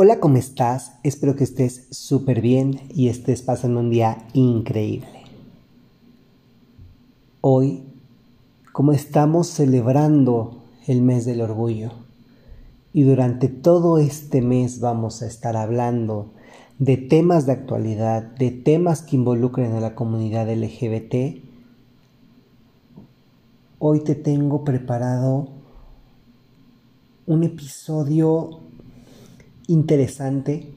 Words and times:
Hola, 0.00 0.20
¿cómo 0.20 0.36
estás? 0.36 0.92
Espero 1.02 1.34
que 1.34 1.42
estés 1.42 1.88
súper 1.90 2.40
bien 2.40 2.82
y 2.94 3.08
estés 3.08 3.42
pasando 3.42 3.80
un 3.80 3.90
día 3.90 4.28
increíble. 4.32 5.24
Hoy, 7.40 7.82
como 8.72 8.92
estamos 8.92 9.48
celebrando 9.48 10.62
el 10.86 11.02
mes 11.02 11.24
del 11.24 11.40
orgullo, 11.40 11.90
y 12.92 13.02
durante 13.02 13.48
todo 13.48 13.98
este 13.98 14.40
mes 14.40 14.78
vamos 14.78 15.20
a 15.20 15.26
estar 15.26 15.56
hablando 15.56 16.30
de 16.78 16.96
temas 16.96 17.44
de 17.44 17.54
actualidad, 17.54 18.22
de 18.22 18.52
temas 18.52 19.02
que 19.02 19.16
involucren 19.16 19.72
a 19.72 19.80
la 19.80 19.96
comunidad 19.96 20.48
LGBT, 20.48 21.42
hoy 23.80 24.04
te 24.04 24.14
tengo 24.14 24.62
preparado 24.62 25.48
un 27.26 27.42
episodio 27.42 28.67
interesante 29.68 30.74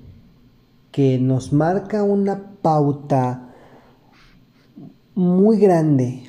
que 0.91 1.18
nos 1.18 1.54
marca 1.54 2.04
una 2.04 2.52
pauta 2.62 3.55
muy 5.16 5.58
grande 5.58 6.23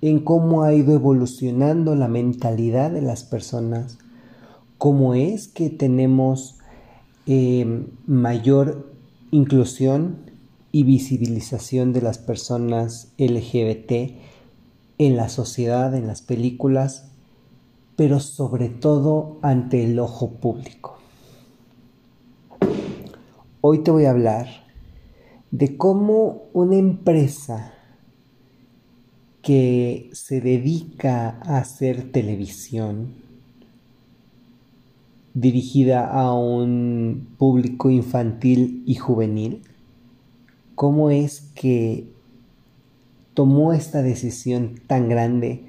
en 0.00 0.20
cómo 0.20 0.62
ha 0.62 0.72
ido 0.72 0.94
evolucionando 0.94 1.96
la 1.96 2.06
mentalidad 2.06 2.92
de 2.92 3.02
las 3.02 3.24
personas, 3.24 3.98
cómo 4.78 5.14
es 5.14 5.48
que 5.48 5.68
tenemos 5.68 6.58
eh, 7.26 7.84
mayor 8.06 8.92
inclusión 9.32 10.18
y 10.70 10.84
visibilización 10.84 11.92
de 11.92 12.02
las 12.02 12.18
personas 12.18 13.12
LGBT 13.18 14.14
en 14.98 15.16
la 15.16 15.28
sociedad, 15.28 15.94
en 15.94 16.06
las 16.06 16.22
películas, 16.22 17.10
pero 17.96 18.20
sobre 18.20 18.68
todo 18.68 19.38
ante 19.42 19.82
el 19.82 19.98
ojo 19.98 20.30
público. 20.34 20.95
Hoy 23.68 23.78
te 23.78 23.90
voy 23.90 24.04
a 24.04 24.10
hablar 24.10 24.46
de 25.50 25.76
cómo 25.76 26.44
una 26.52 26.76
empresa 26.76 27.74
que 29.42 30.08
se 30.12 30.40
dedica 30.40 31.40
a 31.42 31.58
hacer 31.58 32.12
televisión 32.12 33.14
dirigida 35.34 36.06
a 36.06 36.32
un 36.32 37.26
público 37.38 37.90
infantil 37.90 38.84
y 38.86 38.94
juvenil, 38.94 39.62
cómo 40.76 41.10
es 41.10 41.40
que 41.56 42.06
tomó 43.34 43.72
esta 43.72 44.00
decisión 44.00 44.80
tan 44.86 45.08
grande, 45.08 45.64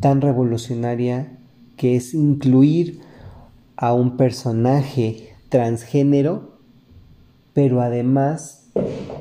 tan 0.00 0.20
revolucionaria, 0.20 1.38
que 1.78 1.96
es 1.96 2.12
incluir 2.12 3.00
a 3.74 3.94
un 3.94 4.18
personaje 4.18 5.30
transgénero 5.48 6.57
pero 7.58 7.80
además 7.80 8.68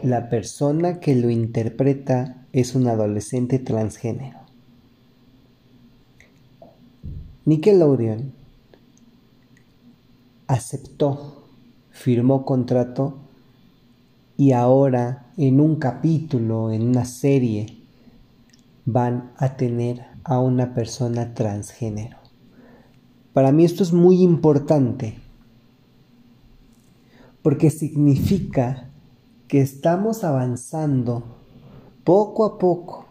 la 0.04 0.30
persona 0.30 1.00
que 1.00 1.16
lo 1.16 1.32
interpreta 1.32 2.46
es 2.54 2.76
un 2.76 2.86
adolescente 2.86 3.58
transgénero. 3.58 4.38
Nickelodeon 7.46 8.34
aceptó, 10.46 11.48
firmó 11.90 12.46
contrato 12.46 13.18
y 14.38 14.52
ahora 14.52 15.26
en 15.36 15.60
un 15.60 15.78
capítulo, 15.78 16.72
en 16.72 16.84
una 16.84 17.06
serie, 17.06 17.80
van 18.86 19.32
a 19.38 19.58
tener 19.58 20.06
a 20.24 20.40
una 20.40 20.76
persona 20.76 21.34
transgénero. 21.34 22.18
Para 23.34 23.52
mí 23.52 23.66
esto 23.66 23.82
es 23.82 23.94
muy 23.94 24.22
importante 24.22 25.18
porque 27.48 27.70
significa 27.70 28.90
que 29.48 29.62
estamos 29.62 30.26
avanzando 30.26 31.24
poco 32.04 32.44
a 32.44 32.58
poco 32.58 33.06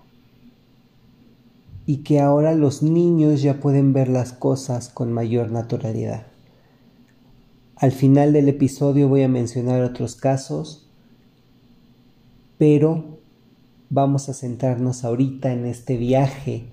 y 1.87 2.03
que 2.03 2.21
ahora 2.21 2.55
los 2.55 2.83
niños 2.83 3.41
ya 3.41 3.61
pueden 3.61 3.95
ver 3.95 4.11
las 4.11 4.35
cosas 4.35 4.91
con 4.91 5.11
mayor 5.11 5.51
naturalidad. 5.51 6.27
Al 7.77 7.93
final 7.93 8.35
del 8.35 8.51
episodio 8.51 9.09
voy 9.09 9.23
a 9.23 9.29
mencionar 9.29 9.81
otros 9.81 10.17
casos, 10.17 10.91
pero 12.59 13.21
vamos 13.89 14.29
a 14.29 14.35
centrarnos 14.35 15.03
ahorita 15.03 15.51
en 15.51 15.65
este 15.65 15.97
viaje 15.97 16.67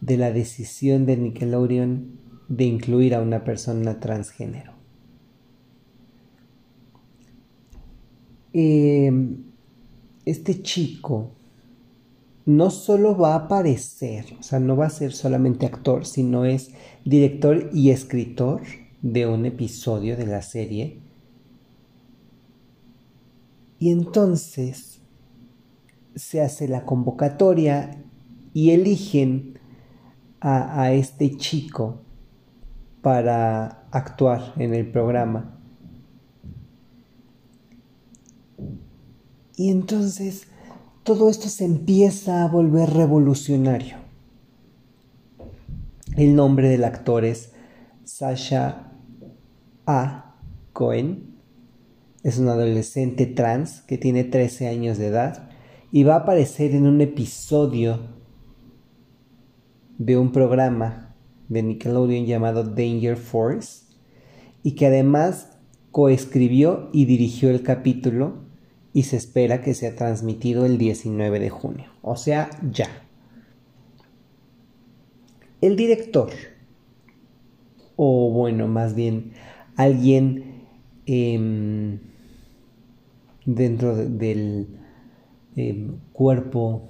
de 0.00 0.16
la 0.16 0.32
decisión 0.32 1.06
de 1.06 1.18
Nickelodeon 1.18 2.18
de 2.48 2.64
incluir 2.64 3.14
a 3.14 3.22
una 3.22 3.44
persona 3.44 4.00
transgénero. 4.00 4.79
Em, 8.52 9.44
este 10.24 10.62
chico 10.62 11.30
no 12.46 12.70
solo 12.70 13.16
va 13.16 13.34
a 13.34 13.46
aparecer, 13.46 14.24
o 14.38 14.42
sea, 14.42 14.58
no 14.58 14.76
va 14.76 14.86
a 14.86 14.90
ser 14.90 15.12
solamente 15.12 15.66
actor, 15.66 16.04
sino 16.04 16.44
es 16.44 16.72
director 17.04 17.70
y 17.72 17.90
escritor 17.90 18.62
de 19.02 19.26
un 19.26 19.46
episodio 19.46 20.16
de 20.16 20.26
la 20.26 20.42
serie. 20.42 21.00
Y 23.78 23.90
entonces 23.90 25.00
se 26.14 26.42
hace 26.42 26.68
la 26.68 26.84
convocatoria 26.84 28.02
y 28.52 28.70
eligen 28.70 29.58
a, 30.40 30.82
a 30.82 30.92
este 30.92 31.36
chico 31.36 32.00
para 33.00 33.86
actuar 33.90 34.54
en 34.58 34.74
el 34.74 34.90
programa. 34.90 35.59
Y 39.56 39.70
entonces 39.70 40.46
todo 41.02 41.28
esto 41.30 41.48
se 41.48 41.64
empieza 41.64 42.44
a 42.44 42.48
volver 42.48 42.90
revolucionario. 42.90 43.96
El 46.16 46.34
nombre 46.34 46.68
del 46.68 46.84
actor 46.84 47.24
es 47.24 47.52
Sasha 48.04 48.92
A. 49.86 50.36
Cohen. 50.72 51.36
Es 52.22 52.38
un 52.38 52.48
adolescente 52.48 53.26
trans 53.26 53.80
que 53.82 53.96
tiene 53.96 54.24
13 54.24 54.68
años 54.68 54.98
de 54.98 55.06
edad 55.06 55.48
y 55.90 56.02
va 56.02 56.14
a 56.14 56.18
aparecer 56.18 56.74
en 56.74 56.86
un 56.86 57.00
episodio 57.00 58.00
de 59.98 60.16
un 60.16 60.32
programa 60.32 61.14
de 61.48 61.62
Nickelodeon 61.62 62.26
llamado 62.26 62.64
Danger 62.64 63.16
Force 63.16 63.84
y 64.62 64.72
que 64.72 64.86
además 64.86 65.58
coescribió 65.90 66.90
y 66.92 67.06
dirigió 67.06 67.50
el 67.50 67.62
capítulo 67.62 68.49
y 68.92 69.04
se 69.04 69.16
espera 69.16 69.62
que 69.62 69.74
sea 69.74 69.94
transmitido 69.94 70.66
el 70.66 70.78
19 70.78 71.38
de 71.38 71.50
junio, 71.50 71.86
o 72.02 72.16
sea, 72.16 72.50
ya. 72.70 72.88
El 75.60 75.76
director, 75.76 76.30
o 77.96 78.30
bueno, 78.30 78.66
más 78.66 78.94
bien 78.94 79.32
alguien 79.76 80.64
em, 81.06 81.98
dentro 83.44 83.94
del 83.94 84.68
em, 85.56 85.98
cuerpo 86.12 86.88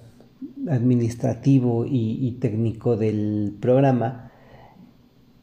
administrativo 0.68 1.84
y 1.86 2.36
técnico 2.40 2.96
del 2.96 3.56
programa, 3.60 4.30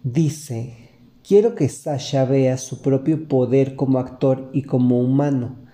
dice, 0.03 0.89
quiero 1.27 1.53
que 1.53 1.67
Sasha 1.67 2.25
vea 2.25 2.57
su 2.57 2.81
propio 2.81 3.27
poder 3.27 3.75
como 3.75 3.99
actor 3.99 4.49
y 4.53 4.63
como 4.63 5.01
humano 5.01 5.66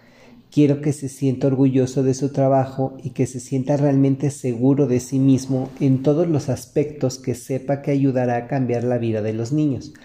Quiero 0.53 0.81
que 0.81 0.94
se 0.94 1.09
sienta 1.09 1.47
orgulloso 1.47 2.03
de 2.03 2.14
su 2.14 2.31
trabajo 2.31 2.96
y 3.02 3.09
que 3.09 3.25
se 3.25 3.40
sienta 3.40 3.75
realmente 3.75 4.30
seguro 4.30 4.86
de 4.86 5.00
sí 5.00 5.18
mismo 5.18 5.72
en 5.80 6.03
todos 6.03 6.28
los 6.28 6.47
aspectos 6.47 7.18
que 7.18 7.34
sepa 7.34 7.81
que 7.81 7.90
ayudará 7.90 8.38
a 8.38 8.47
cambiar 8.47 8.84
la 8.84 9.00
vida 9.00 9.24
de 9.24 9.34
los 9.34 9.52
niños, 9.52 9.96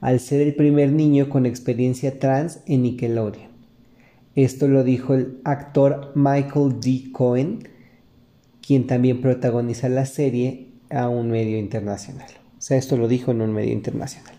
al 0.00 0.18
ser 0.18 0.40
el 0.40 0.54
primer 0.54 0.92
niño 0.92 1.28
con 1.28 1.44
experiencia 1.44 2.18
trans 2.18 2.60
en 2.64 2.84
Nickelodeon. 2.84 3.48
Esto 4.34 4.66
lo 4.66 4.82
dijo 4.82 5.12
el 5.12 5.40
actor 5.44 6.12
Michael 6.14 6.80
D. 6.80 7.12
Cohen, 7.12 7.68
quien 8.66 8.86
también 8.86 9.20
protagoniza 9.20 9.90
la 9.90 10.06
serie 10.06 10.68
a 10.88 11.10
un 11.10 11.30
medio 11.30 11.58
internacional. 11.58 12.30
O 12.56 12.62
sea, 12.62 12.78
esto 12.78 12.96
lo 12.96 13.08
dijo 13.08 13.32
en 13.32 13.42
un 13.42 13.52
medio 13.52 13.74
internacional. 13.74 14.34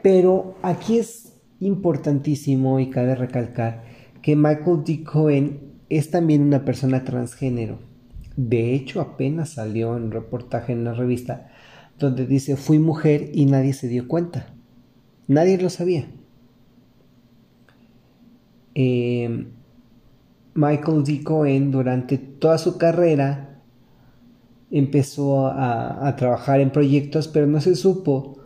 Pero 0.00 0.54
aquí 0.62 0.98
es 0.98 1.19
importantísimo 1.60 2.80
y 2.80 2.90
cabe 2.90 3.14
recalcar 3.14 3.84
que 4.22 4.36
Michael 4.36 4.82
D. 4.84 5.04
Cohen 5.04 5.60
es 5.88 6.10
también 6.10 6.42
una 6.42 6.64
persona 6.64 7.04
transgénero. 7.04 7.78
De 8.36 8.74
hecho, 8.74 9.00
apenas 9.00 9.50
salió 9.50 9.96
en 9.96 10.04
un 10.04 10.12
reportaje 10.12 10.72
en 10.72 10.80
una 10.80 10.94
revista 10.94 11.50
donde 11.98 12.26
dice 12.26 12.56
fui 12.56 12.78
mujer 12.78 13.30
y 13.34 13.44
nadie 13.44 13.74
se 13.74 13.88
dio 13.88 14.08
cuenta. 14.08 14.46
Nadie 15.26 15.58
lo 15.58 15.68
sabía. 15.68 16.06
Em, 18.74 19.48
Michael 20.54 21.04
D. 21.04 21.22
Cohen 21.22 21.70
durante 21.70 22.18
toda 22.18 22.56
su 22.56 22.78
carrera 22.78 23.60
empezó 24.70 25.46
a, 25.48 26.06
a 26.06 26.16
trabajar 26.16 26.60
en 26.60 26.70
proyectos, 26.70 27.28
pero 27.28 27.46
no 27.46 27.60
se 27.60 27.74
supo 27.74 28.38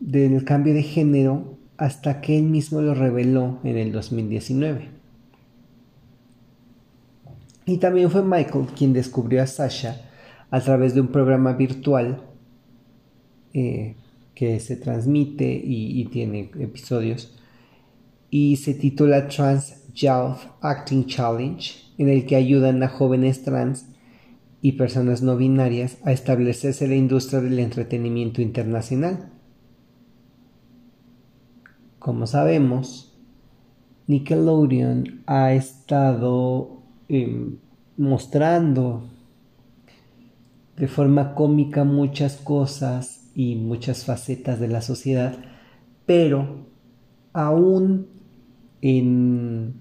del 0.00 0.44
cambio 0.44 0.74
de 0.74 0.82
género 0.82 1.59
hasta 1.80 2.20
que 2.20 2.36
él 2.36 2.44
mismo 2.44 2.82
lo 2.82 2.92
reveló 2.92 3.58
en 3.64 3.78
el 3.78 3.90
2019. 3.90 4.90
Y 7.64 7.78
también 7.78 8.10
fue 8.10 8.22
Michael 8.22 8.66
quien 8.76 8.92
descubrió 8.92 9.42
a 9.42 9.46
Sasha 9.46 9.98
a 10.50 10.60
través 10.60 10.94
de 10.94 11.00
un 11.00 11.08
programa 11.08 11.54
virtual 11.54 12.22
eh, 13.54 13.96
que 14.34 14.60
se 14.60 14.76
transmite 14.76 15.50
y, 15.50 15.98
y, 15.98 16.04
tiene 16.04 16.50
episodios 16.58 17.34
y 18.28 18.56
se 18.56 18.74
titula 18.74 19.28
Trans 19.28 19.76
Youth 19.94 20.50
Acting 20.60 21.06
Challenge, 21.06 21.76
en 21.96 22.10
el 22.10 22.26
que 22.26 22.36
ayudan 22.36 22.82
a 22.82 22.88
jóvenes 22.88 23.42
trans 23.42 23.86
y 24.60 24.72
personas 24.72 25.22
no 25.22 25.38
binarias 25.38 25.96
a 26.04 26.12
establecerse 26.12 26.84
en 26.84 26.90
la 26.90 26.96
industria 26.96 27.40
del 27.40 27.58
entretenimiento 27.58 28.42
internacional. 28.42 29.30
Como 32.00 32.26
sabemos, 32.26 33.12
Nickelodeon 34.06 35.22
ha 35.26 35.52
estado 35.52 36.80
eh, 37.10 37.50
mostrando 37.98 39.04
de 40.78 40.88
forma 40.88 41.34
cómica 41.34 41.84
muchas 41.84 42.38
cosas 42.38 43.30
y 43.34 43.56
muchas 43.56 44.06
facetas 44.06 44.58
de 44.58 44.68
la 44.68 44.80
sociedad, 44.80 45.36
pero 46.06 46.68
aún 47.34 48.06
en, 48.80 49.74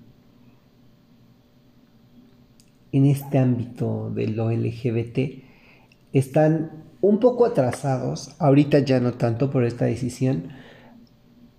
en 2.92 3.06
este 3.06 3.38
ámbito 3.38 4.12
de 4.14 4.28
lo 4.28 4.52
LGBT 4.52 5.42
están 6.12 6.84
un 7.00 7.22
poco 7.22 7.46
atrasados, 7.46 8.36
ahorita 8.40 8.80
ya 8.80 9.00
no 9.00 9.14
tanto 9.14 9.50
por 9.50 9.64
esta 9.64 9.86
decisión, 9.86 10.50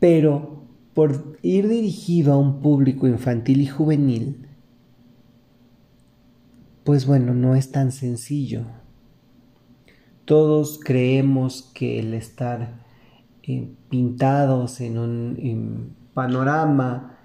pero 0.00 0.64
por 0.94 1.38
ir 1.42 1.68
dirigido 1.68 2.32
a 2.32 2.38
un 2.38 2.60
público 2.60 3.06
infantil 3.06 3.60
y 3.60 3.66
juvenil, 3.66 4.48
pues 6.84 7.06
bueno, 7.06 7.34
no 7.34 7.54
es 7.54 7.70
tan 7.70 7.92
sencillo. 7.92 8.62
Todos 10.24 10.80
creemos 10.82 11.70
que 11.74 12.00
el 12.00 12.14
estar 12.14 12.84
eh, 13.42 13.68
pintados 13.88 14.80
en 14.80 14.98
un 14.98 15.94
panorama 16.14 17.18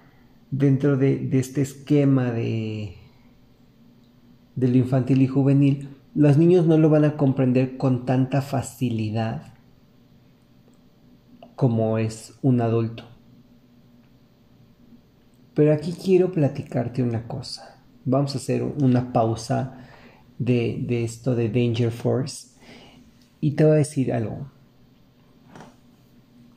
dentro 0.50 0.96
de, 0.96 1.28
este 1.32 1.62
esquema 1.62 2.30
de, 2.30 2.94
de 4.54 4.68
lo 4.68 4.76
infantil 4.76 5.22
y 5.22 5.26
juvenil, 5.26 5.88
los 6.14 6.36
niños 6.36 6.66
no 6.66 6.78
lo 6.78 6.90
van 6.90 7.04
a 7.04 7.16
comprender 7.16 7.76
con 7.76 8.04
tanta 8.06 8.42
facilidad 8.42 9.55
como 11.56 11.98
es 11.98 12.34
un 12.42 12.60
adulto. 12.60 13.04
Pero 15.54 15.72
aquí 15.72 15.92
quiero 15.92 16.30
platicarte 16.30 17.02
una 17.02 17.26
cosa. 17.26 17.82
Vamos 18.04 18.34
a 18.34 18.38
hacer 18.38 18.62
una 18.62 19.12
pausa 19.12 19.78
de, 20.38 20.84
de 20.86 21.02
esto 21.02 21.34
de 21.34 21.48
Danger 21.48 21.90
Force 21.90 22.48
y 23.40 23.52
te 23.52 23.64
voy 23.64 23.72
a 23.72 23.76
decir 23.76 24.12
algo. 24.12 24.50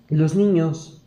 Los 0.10 0.36
niños 0.36 1.02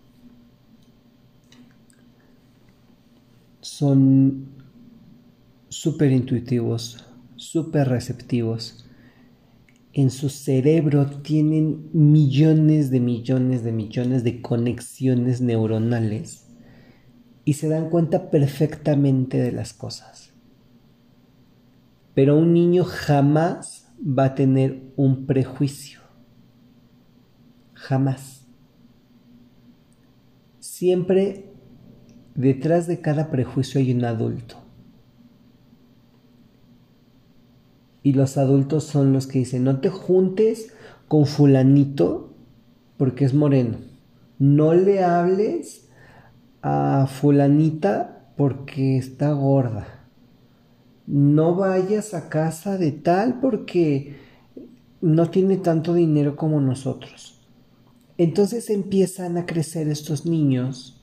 son 3.60 4.46
súper 5.68 6.12
intuitivos, 6.12 7.04
súper 7.36 7.88
receptivos 7.88 8.86
en 9.94 10.10
su 10.10 10.28
cerebro 10.30 11.06
tienen 11.06 11.90
millones 11.92 12.90
de 12.90 13.00
millones 13.00 13.62
de 13.62 13.72
millones 13.72 14.24
de 14.24 14.40
conexiones 14.40 15.40
neuronales 15.40 16.46
y 17.44 17.54
se 17.54 17.68
dan 17.68 17.90
cuenta 17.90 18.30
perfectamente 18.30 19.38
de 19.38 19.52
las 19.52 19.74
cosas. 19.74 20.32
Pero 22.14 22.38
un 22.38 22.52
niño 22.54 22.84
jamás 22.84 23.92
va 24.00 24.26
a 24.26 24.34
tener 24.34 24.82
un 24.96 25.26
prejuicio. 25.26 26.00
Jamás. 27.74 28.46
Siempre 30.60 31.52
detrás 32.34 32.86
de 32.86 33.00
cada 33.00 33.30
prejuicio 33.30 33.80
hay 33.80 33.92
un 33.92 34.04
adulto. 34.04 34.61
Y 38.02 38.14
los 38.14 38.36
adultos 38.36 38.84
son 38.84 39.12
los 39.12 39.26
que 39.26 39.40
dicen, 39.40 39.64
no 39.64 39.80
te 39.80 39.88
juntes 39.88 40.72
con 41.08 41.26
fulanito 41.26 42.34
porque 42.96 43.24
es 43.24 43.34
moreno. 43.34 43.78
No 44.38 44.74
le 44.74 45.04
hables 45.04 45.88
a 46.62 47.06
fulanita 47.06 48.32
porque 48.36 48.96
está 48.96 49.32
gorda. 49.32 50.08
No 51.06 51.54
vayas 51.54 52.14
a 52.14 52.28
casa 52.28 52.78
de 52.78 52.92
tal 52.92 53.40
porque 53.40 54.16
no 55.00 55.30
tiene 55.30 55.56
tanto 55.56 55.94
dinero 55.94 56.36
como 56.36 56.60
nosotros. 56.60 57.40
Entonces 58.18 58.70
empiezan 58.70 59.36
a 59.36 59.46
crecer 59.46 59.88
estos 59.88 60.26
niños 60.26 61.02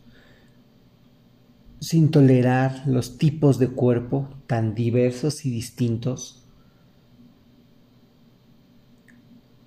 sin 1.80 2.12
tolerar 2.12 2.84
los 2.88 3.18
tipos 3.18 3.58
de 3.60 3.70
cuerpo 3.70 4.30
tan 4.48 4.76
diversos 4.76 5.46
y 5.46 5.52
distintos 5.52 6.39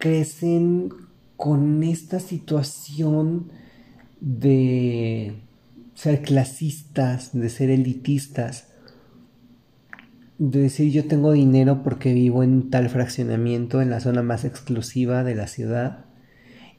crecen 0.02 0.92
con 1.36 1.84
esta 1.84 2.18
situación 2.18 3.52
de 4.20 5.34
ser 5.94 6.22
clasistas, 6.22 7.30
de 7.32 7.48
ser 7.48 7.70
elitistas, 7.70 8.66
de 10.38 10.62
decir 10.62 10.90
yo 10.90 11.06
tengo 11.06 11.30
dinero 11.30 11.84
porque 11.84 12.12
vivo 12.14 12.42
en 12.42 12.68
tal 12.68 12.88
fraccionamiento, 12.88 13.80
en 13.80 13.90
la 13.90 14.00
zona 14.00 14.24
más 14.24 14.44
exclusiva 14.44 15.22
de 15.22 15.36
la 15.36 15.46
ciudad, 15.46 16.06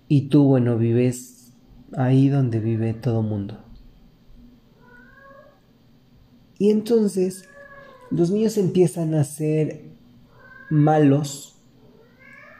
y 0.10 0.24
tú, 0.28 0.44
bueno, 0.44 0.78
vives 0.78 1.54
ahí 1.96 2.28
donde 2.28 2.60
vive 2.60 2.94
todo 2.94 3.22
mundo. 3.22 3.64
Y 6.60 6.72
entonces 6.72 7.48
los 8.12 8.32
niños 8.32 8.58
empiezan 8.58 9.14
a 9.14 9.24
ser 9.24 9.86
malos 10.70 11.53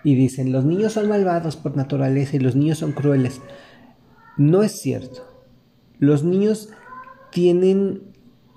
y 0.04 0.16
dicen, 0.16 0.52
los 0.52 0.66
niños 0.66 0.94
son 0.94 1.10
malvados 1.10 1.56
por 1.56 1.78
naturaleza 1.78 2.36
y 2.36 2.40
los 2.40 2.56
niños 2.56 2.80
son 2.80 2.92
crueles. 2.92 3.42
No 4.38 4.64
es 4.64 4.82
cierto. 4.82 5.22
Los 6.00 6.24
niños 6.24 6.70
tienen 7.32 8.04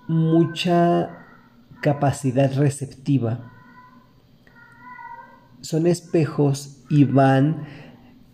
mucha 0.09 1.27
capacidad 1.81 2.53
receptiva. 2.57 3.53
Son 5.61 5.87
espejos 5.87 6.85
y 6.89 7.05
van 7.05 7.67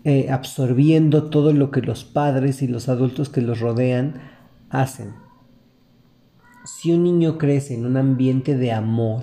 eh, 0.05 0.31
absorbiendo 0.31 1.31
todo 1.31 1.53
lo 1.53 1.71
que 1.71 1.81
los 1.81 2.05
padres 2.05 2.63
y 2.63 2.69
los 2.69 2.89
adultos 2.89 3.29
que 3.29 3.41
los 3.41 3.61
rodean 3.61 4.21
hacen. 4.71 5.15
Si 6.65 6.93
un 6.93 7.03
niño 7.05 7.39
crece 7.39 7.75
en 7.75 7.87
un 7.87 7.97
ambiente 7.97 8.57
de 8.57 8.73
amor, 8.73 9.23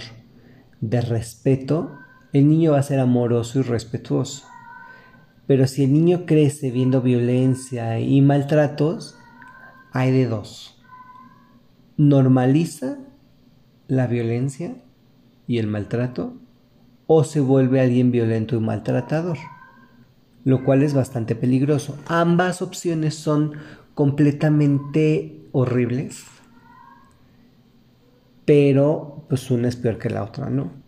de 0.81 1.01
respeto, 1.01 1.98
el 2.33 2.48
niño 2.48 2.74
va 2.74 2.79
a 2.79 2.83
ser 2.83 3.00
amoroso 3.00 3.59
y 3.59 3.62
respetuoso. 3.63 4.45
Pero 5.48 5.65
si 5.65 5.83
el 5.83 5.93
niño 5.93 6.25
crece 6.25 6.69
viendo 6.69 7.01
violencia 7.01 8.00
y 8.00 8.21
maltratos, 8.21 9.17
hay 9.91 10.12
de 10.12 10.27
dos. 10.27 10.79
Normaliza 11.98 13.00
la 13.88 14.07
violencia 14.07 14.75
y 15.48 15.57
el 15.57 15.67
maltrato 15.67 16.38
o 17.07 17.24
se 17.24 17.39
vuelve 17.39 17.81
alguien 17.81 18.12
violento 18.12 18.55
y 18.55 18.59
maltratador, 18.59 19.39
lo 20.43 20.63
cual 20.63 20.83
es 20.83 20.93
bastante 20.93 21.33
peligroso. 21.33 21.98
Ambas 22.05 22.62
opciones 22.62 23.15
son 23.15 23.53
completamente 23.95 25.41
horribles, 25.51 26.24
pero 28.45 29.25
pues 29.27 29.50
una 29.50 29.67
es 29.67 29.75
peor 29.75 29.98
que 29.98 30.12
la 30.12 30.24
otra, 30.24 30.51
¿no? 30.51 30.78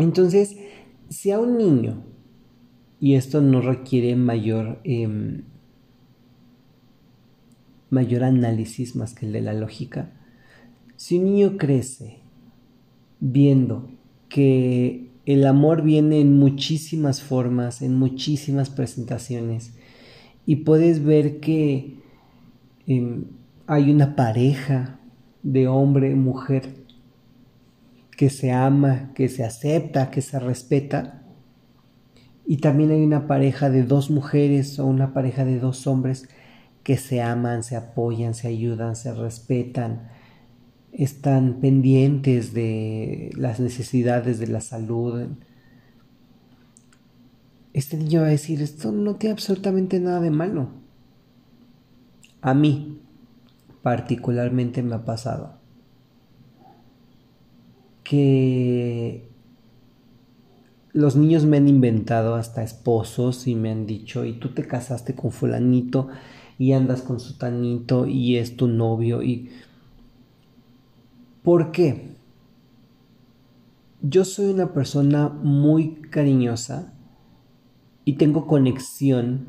Entonces, 0.00 0.56
si 1.10 1.30
a 1.30 1.38
un 1.38 1.58
niño, 1.58 2.02
y 3.00 3.16
esto 3.16 3.42
no 3.42 3.60
requiere 3.60 4.16
mayor, 4.16 4.80
em, 4.84 5.42
mayor 7.90 8.24
análisis 8.24 8.96
más 8.96 9.12
que 9.12 9.26
el 9.26 9.32
de 9.32 9.42
la 9.42 9.52
lógica, 9.52 10.12
si 10.96 11.18
un 11.18 11.24
niño 11.24 11.58
crece 11.58 12.20
viendo 13.20 13.90
que 14.30 15.10
el 15.26 15.46
amor 15.46 15.82
viene 15.82 16.20
en 16.20 16.38
muchísimas 16.38 17.20
formas, 17.20 17.82
en 17.82 17.94
muchísimas 17.94 18.70
presentaciones, 18.70 19.74
y 20.46 20.56
puedes 20.56 21.04
ver 21.04 21.40
que 21.40 21.98
em, 22.86 23.24
hay 23.66 23.90
una 23.90 24.16
pareja 24.16 24.98
de 25.42 25.68
hombre, 25.68 26.14
mujer, 26.14 26.79
que 28.20 28.28
se 28.28 28.52
ama, 28.52 29.12
que 29.14 29.30
se 29.30 29.44
acepta, 29.44 30.10
que 30.10 30.20
se 30.20 30.38
respeta, 30.38 31.22
Y 32.44 32.58
también 32.58 32.90
hay 32.90 33.02
una 33.02 33.26
pareja 33.26 33.70
de 33.70 33.82
dos 33.82 34.10
mujeres 34.10 34.78
o 34.78 34.84
una 34.84 35.14
pareja 35.14 35.46
de 35.46 35.58
dos 35.58 35.86
hombres 35.86 36.28
que 36.82 36.98
se 36.98 37.22
aman, 37.22 37.62
se 37.62 37.76
apoyan, 37.76 38.34
se 38.34 38.48
ayudan, 38.48 38.94
se 38.94 39.14
respetan, 39.14 40.10
están 40.92 41.60
pendientes 41.62 42.52
de 42.52 43.30
las 43.38 43.58
necesidades 43.58 44.38
de 44.38 44.48
la 44.48 44.60
salud. 44.60 45.28
Este 47.72 47.96
niño 47.96 48.20
va 48.20 48.26
a 48.26 48.36
decir, 48.36 48.60
esto 48.60 48.92
no 48.92 49.16
tiene 49.16 49.32
absolutamente 49.32 49.98
nada 49.98 50.20
de 50.20 50.30
malo. 50.30 50.68
A 52.42 52.52
mí 52.52 53.00
particularmente 53.82 54.82
me 54.82 54.96
ha 54.96 55.06
pasado 55.06 55.59
que 58.10 59.30
los 60.92 61.14
niños 61.14 61.44
me 61.44 61.58
han 61.58 61.68
inventado 61.68 62.34
hasta 62.34 62.64
esposos 62.64 63.46
y 63.46 63.54
me 63.54 63.70
han 63.70 63.86
dicho, 63.86 64.24
y 64.24 64.32
tú 64.32 64.48
te 64.48 64.66
casaste 64.66 65.14
con 65.14 65.30
fulanito 65.30 66.08
y 66.58 66.72
andas 66.72 67.02
con 67.02 67.20
su 67.20 67.38
tanito 67.38 68.08
y 68.08 68.36
es 68.36 68.56
tu 68.56 68.66
novio 68.66 69.22
y... 69.22 69.50
¿Por 71.44 71.70
qué? 71.70 72.16
Yo 74.02 74.24
soy 74.24 74.46
una 74.46 74.72
persona 74.72 75.28
muy 75.28 76.00
cariñosa 76.10 76.92
y 78.04 78.14
tengo 78.14 78.48
conexión 78.48 79.46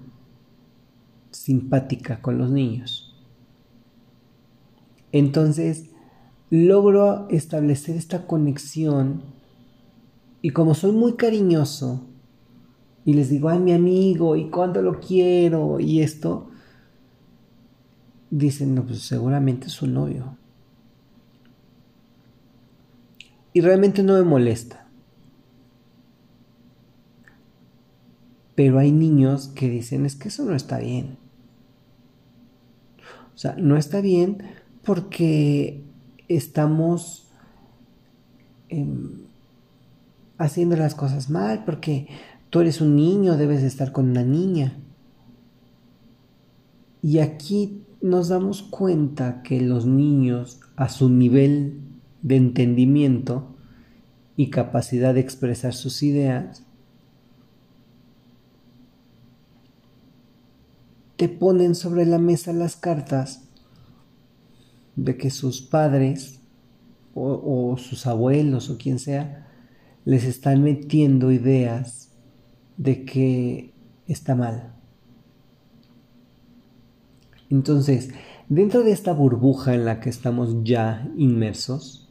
simpática 1.31 2.21
con 2.21 2.37
los 2.37 2.51
niños. 2.51 3.11
Entonces, 5.11 5.90
logro 6.51 7.27
establecer 7.29 7.95
esta 7.95 8.27
conexión 8.27 9.23
y 10.41 10.51
como 10.51 10.75
soy 10.75 10.91
muy 10.91 11.13
cariñoso 11.13 12.05
y 13.05 13.13
les 13.13 13.29
digo, 13.29 13.49
ay 13.49 13.59
mi 13.59 13.73
amigo, 13.73 14.35
y 14.35 14.49
cuánto 14.49 14.81
lo 14.81 14.99
quiero, 14.99 15.79
y 15.79 16.01
esto, 16.01 16.49
dicen, 18.29 18.75
no, 18.75 18.85
pues 18.85 18.99
seguramente 19.01 19.67
es 19.67 19.73
su 19.73 19.87
novio. 19.87 20.37
Y 23.53 23.61
realmente 23.61 24.03
no 24.03 24.13
me 24.13 24.21
molesta. 24.21 24.87
Pero 28.53 28.77
hay 28.77 28.91
niños 28.91 29.47
que 29.47 29.67
dicen, 29.67 30.05
es 30.05 30.15
que 30.15 30.27
eso 30.27 30.45
no 30.45 30.55
está 30.55 30.77
bien. 30.77 31.17
O 33.33 33.37
sea, 33.37 33.55
no 33.57 33.77
está 33.77 34.01
bien 34.01 34.43
porque 34.83 35.83
estamos 36.35 37.27
em, 38.69 39.25
haciendo 40.37 40.75
las 40.75 40.95
cosas 40.95 41.29
mal, 41.29 41.63
porque 41.65 42.07
tú 42.49 42.61
eres 42.61 42.81
un 42.81 42.95
niño, 42.95 43.37
debes 43.37 43.63
estar 43.63 43.91
con 43.91 44.09
una 44.09 44.23
niña. 44.23 44.77
Y 47.01 47.19
aquí 47.19 47.83
nos 48.01 48.29
damos 48.29 48.63
cuenta 48.63 49.41
que 49.43 49.61
los 49.61 49.85
niños, 49.85 50.59
a 50.75 50.89
su 50.89 51.09
nivel 51.09 51.81
de 52.21 52.35
entendimiento 52.35 53.55
y 54.35 54.49
capacidad 54.49 55.13
de 55.13 55.19
expresar 55.19 55.73
sus 55.73 56.03
ideas, 56.03 56.63
te 61.17 61.29
ponen 61.29 61.75
sobre 61.75 62.05
la 62.07 62.17
mesa 62.17 62.51
las 62.51 62.75
cartas 62.75 63.50
de 64.95 65.17
que 65.17 65.29
sus 65.29 65.61
padres 65.61 66.41
o, 67.13 67.75
sus 67.77 68.07
abuelos 68.07 68.69
o 68.69 68.77
quien 68.77 68.99
sea 68.99 69.47
les 70.05 70.23
están 70.23 70.63
metiendo 70.63 71.31
ideas 71.31 72.11
de 72.77 73.05
que 73.05 73.73
está 74.07 74.35
mal. 74.35 74.73
Entonces, 77.49 78.09
dentro 78.49 78.81
de 78.83 78.91
esta 78.91 79.13
burbuja 79.13 79.75
en 79.75 79.85
la 79.85 79.99
que 79.99 80.09
estamos 80.09 80.63
ya 80.63 81.07
inmersos, 81.17 82.09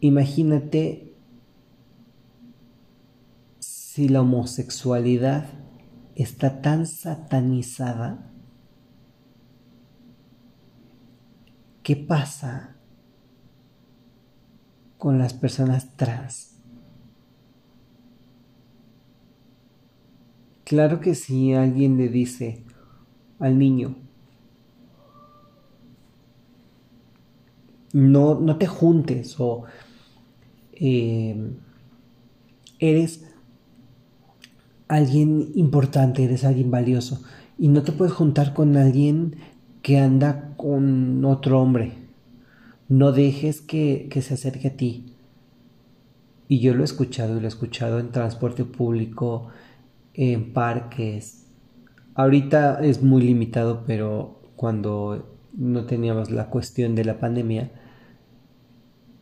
imagínate 0.00 1.14
si 3.60 4.08
la 4.08 4.20
homosexualidad 4.20 5.46
está 6.16 6.60
tan 6.60 6.86
satanizada 6.86 8.30
¿Qué 11.82 11.96
pasa 11.96 12.76
con 14.98 15.18
las 15.18 15.32
personas 15.32 15.96
trans? 15.96 16.58
Claro 20.64 21.00
que 21.00 21.14
si 21.14 21.54
alguien 21.54 21.96
le 21.96 22.08
dice 22.08 22.62
al 23.38 23.58
niño, 23.58 23.96
no, 27.92 28.38
no 28.38 28.56
te 28.56 28.66
juntes 28.66 29.36
o 29.40 29.64
eh, 30.72 31.52
eres 32.78 33.26
alguien 34.86 35.50
importante, 35.54 36.24
eres 36.24 36.44
alguien 36.44 36.70
valioso 36.70 37.22
y 37.58 37.68
no 37.68 37.82
te 37.82 37.92
puedes 37.92 38.14
juntar 38.14 38.54
con 38.54 38.76
alguien 38.76 39.36
que 39.82 39.98
anda 39.98 40.54
con 40.56 41.24
otro 41.24 41.60
hombre. 41.60 41.92
No 42.88 43.12
dejes 43.12 43.60
que, 43.60 44.08
se 44.20 44.34
acerque 44.34 44.68
a 44.68 44.76
ti. 44.76 45.14
Y 46.48 46.60
yo 46.60 46.74
lo 46.74 46.82
he 46.82 46.84
escuchado 46.84 47.36
y 47.36 47.40
lo 47.40 47.46
he 47.46 47.48
escuchado 47.48 48.00
en 48.00 48.10
transporte 48.10 48.64
público, 48.64 49.48
en 50.14 50.52
parques. 50.52 51.46
Ahorita 52.14 52.80
es 52.82 53.02
muy 53.02 53.22
limitado, 53.22 53.84
pero 53.86 54.42
cuando 54.56 55.38
no 55.56 55.84
teníamos 55.84 56.30
la 56.30 56.50
cuestión 56.50 56.94
de 56.94 57.04
la 57.04 57.20
pandemia, 57.20 57.70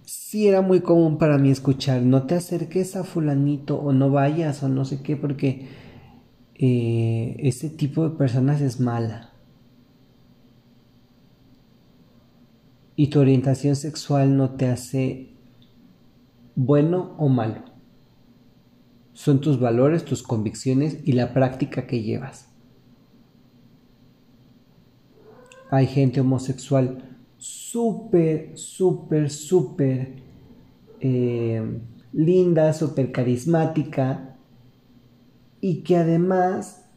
sí 0.05 0.49
era 0.49 0.63
muy 0.63 0.81
común 0.81 1.19
para 1.19 1.37
mí 1.37 1.51
escuchar, 1.51 2.03
no 2.03 2.23
te 2.23 2.35
acerques 2.35 2.97
a 2.97 3.05
fulanito 3.05 3.77
o 3.77 3.93
no 3.93 4.11
vayas 4.11 4.63
o 4.63 4.69
no 4.69 4.87
sé 4.87 5.03
qué, 5.03 5.17
porque 5.17 5.69
eh, 6.55 7.37
ese 7.41 7.69
tipo 7.69 8.09
de 8.09 8.17
personas 8.17 8.63
es 8.63 8.81
mala. 8.81 9.38
Y 12.99 13.07
tu 13.11 13.21
orientación 13.21 13.77
sexual 13.77 14.37
no 14.37 14.57
te 14.57 14.67
hace 14.67 15.29
bueno 16.57 17.15
o 17.17 17.29
malo. 17.29 17.63
Son 19.13 19.41
tus 19.41 19.61
valores, 19.61 20.05
tus 20.05 20.25
convicciones 20.25 20.99
y 21.05 21.13
la 21.13 21.33
práctica 21.33 21.87
que 21.87 22.03
llevas. 22.03 22.49
Hay 25.71 25.87
gente 25.87 26.23
homosexual 26.23 27.17
súper, 27.37 28.59
súper, 28.59 29.31
súper 29.31 30.17
eh, 30.99 31.81
linda, 32.13 32.73
súper 32.73 33.13
carismática 33.13 34.37
y 35.61 35.85
que 35.85 35.99
además 35.99 36.91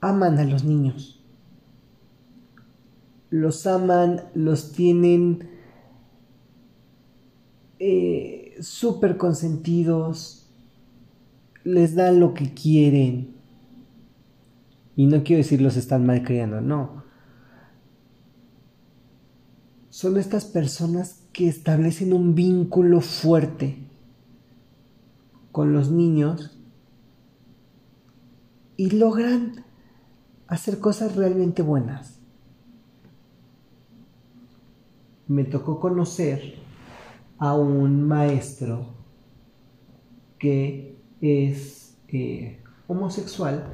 aman 0.00 0.40
a 0.40 0.44
los 0.44 0.64
niños 0.64 1.15
los 3.40 3.66
aman, 3.66 4.22
los 4.34 4.72
tienen 4.72 5.48
eh, 7.78 8.56
súper 8.60 9.18
consentidos, 9.18 10.50
les 11.62 11.94
dan 11.94 12.18
lo 12.18 12.32
que 12.32 12.54
quieren. 12.54 13.34
Y 14.96 15.06
no 15.06 15.22
quiero 15.22 15.42
decir 15.42 15.60
los 15.60 15.76
están 15.76 16.06
mal 16.06 16.22
criando, 16.22 16.62
no. 16.62 17.04
Son 19.90 20.16
estas 20.16 20.46
personas 20.46 21.22
que 21.32 21.48
establecen 21.48 22.14
un 22.14 22.34
vínculo 22.34 23.02
fuerte 23.02 23.76
con 25.52 25.74
los 25.74 25.90
niños 25.90 26.58
y 28.78 28.90
logran 28.90 29.64
hacer 30.46 30.80
cosas 30.80 31.16
realmente 31.16 31.60
buenas. 31.60 32.15
Me 35.28 35.44
tocó 35.44 35.80
conocer 35.80 36.54
a 37.38 37.54
un 37.54 38.06
maestro 38.06 38.94
que 40.38 40.96
es 41.20 41.96
eh, 42.08 42.60
homosexual 42.86 43.72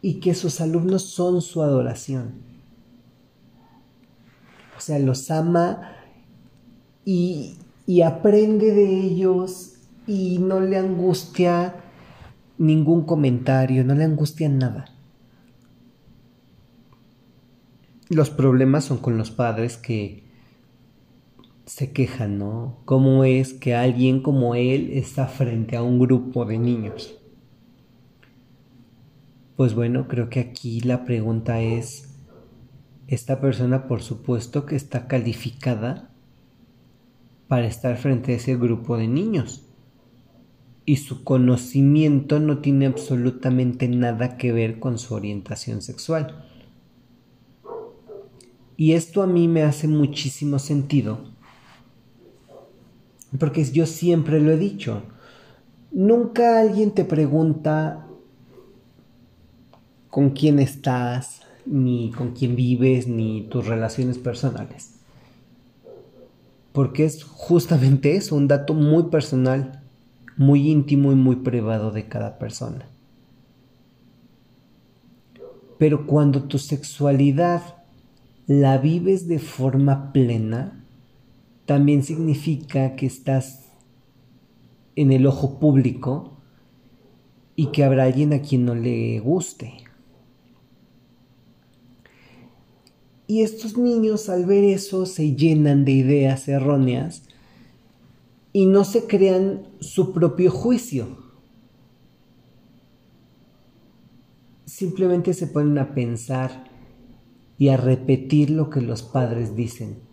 y 0.00 0.20
que 0.20 0.34
sus 0.34 0.60
alumnos 0.60 1.02
son 1.02 1.40
su 1.40 1.62
adoración. 1.62 2.42
O 4.76 4.80
sea, 4.80 4.98
los 4.98 5.30
ama 5.30 5.92
y, 7.04 7.56
y 7.86 8.02
aprende 8.02 8.72
de 8.72 9.00
ellos 9.00 9.74
y 10.06 10.38
no 10.38 10.60
le 10.60 10.76
angustia 10.76 11.76
ningún 12.58 13.04
comentario, 13.04 13.84
no 13.84 13.94
le 13.94 14.04
angustia 14.04 14.48
nada. 14.48 14.86
Los 18.08 18.30
problemas 18.30 18.84
son 18.84 18.98
con 18.98 19.16
los 19.16 19.30
padres 19.30 19.76
que 19.76 20.21
se 21.66 21.92
quejan, 21.92 22.38
¿no? 22.38 22.78
¿Cómo 22.84 23.24
es 23.24 23.54
que 23.54 23.74
alguien 23.74 24.22
como 24.22 24.54
él 24.54 24.90
está 24.92 25.26
frente 25.26 25.76
a 25.76 25.82
un 25.82 25.98
grupo 25.98 26.44
de 26.44 26.58
niños? 26.58 27.18
Pues 29.56 29.74
bueno, 29.74 30.08
creo 30.08 30.28
que 30.28 30.40
aquí 30.40 30.80
la 30.80 31.04
pregunta 31.04 31.60
es, 31.60 32.08
esta 33.06 33.40
persona 33.40 33.86
por 33.86 34.02
supuesto 34.02 34.64
que 34.66 34.74
está 34.76 35.06
calificada 35.06 36.10
para 37.48 37.66
estar 37.66 37.96
frente 37.98 38.32
a 38.32 38.36
ese 38.36 38.56
grupo 38.56 38.96
de 38.96 39.08
niños. 39.08 39.66
Y 40.84 40.96
su 40.96 41.22
conocimiento 41.22 42.40
no 42.40 42.58
tiene 42.58 42.86
absolutamente 42.86 43.86
nada 43.88 44.36
que 44.36 44.52
ver 44.52 44.80
con 44.80 44.98
su 44.98 45.14
orientación 45.14 45.82
sexual. 45.82 46.46
Y 48.76 48.92
esto 48.92 49.22
a 49.22 49.26
mí 49.26 49.46
me 49.46 49.62
hace 49.62 49.86
muchísimo 49.86 50.58
sentido. 50.58 51.31
Porque 53.38 53.64
yo 53.64 53.86
siempre 53.86 54.40
lo 54.40 54.52
he 54.52 54.56
dicho. 54.56 55.02
Nunca 55.90 56.60
alguien 56.60 56.92
te 56.92 57.04
pregunta 57.04 58.06
con 60.08 60.30
quién 60.30 60.58
estás, 60.58 61.40
ni 61.64 62.10
con 62.10 62.32
quién 62.32 62.56
vives, 62.56 63.06
ni 63.06 63.42
tus 63.42 63.66
relaciones 63.66 64.18
personales. 64.18 64.96
Porque 66.72 67.04
es 67.04 67.24
justamente 67.24 68.16
eso, 68.16 68.36
un 68.36 68.48
dato 68.48 68.74
muy 68.74 69.04
personal, 69.04 69.82
muy 70.36 70.70
íntimo 70.70 71.12
y 71.12 71.14
muy 71.14 71.36
privado 71.36 71.90
de 71.90 72.08
cada 72.08 72.38
persona. 72.38 72.86
Pero 75.78 76.06
cuando 76.06 76.44
tu 76.44 76.58
sexualidad 76.58 77.62
la 78.46 78.78
vives 78.78 79.28
de 79.28 79.38
forma 79.38 80.12
plena, 80.12 80.81
también 81.66 82.02
significa 82.02 82.96
que 82.96 83.06
estás 83.06 83.70
en 84.96 85.12
el 85.12 85.26
ojo 85.26 85.58
público 85.58 86.36
y 87.56 87.66
que 87.66 87.84
habrá 87.84 88.04
alguien 88.04 88.32
a 88.32 88.42
quien 88.42 88.64
no 88.64 88.74
le 88.74 89.20
guste. 89.20 89.74
Y 93.26 93.42
estos 93.42 93.78
niños 93.78 94.28
al 94.28 94.44
ver 94.44 94.64
eso 94.64 95.06
se 95.06 95.34
llenan 95.34 95.84
de 95.84 95.92
ideas 95.92 96.48
erróneas 96.48 97.22
y 98.52 98.66
no 98.66 98.84
se 98.84 99.06
crean 99.06 99.68
su 99.80 100.12
propio 100.12 100.50
juicio. 100.50 101.16
Simplemente 104.66 105.32
se 105.32 105.46
ponen 105.46 105.78
a 105.78 105.94
pensar 105.94 106.64
y 107.56 107.68
a 107.68 107.76
repetir 107.76 108.50
lo 108.50 108.68
que 108.68 108.80
los 108.80 109.02
padres 109.02 109.54
dicen. 109.54 110.11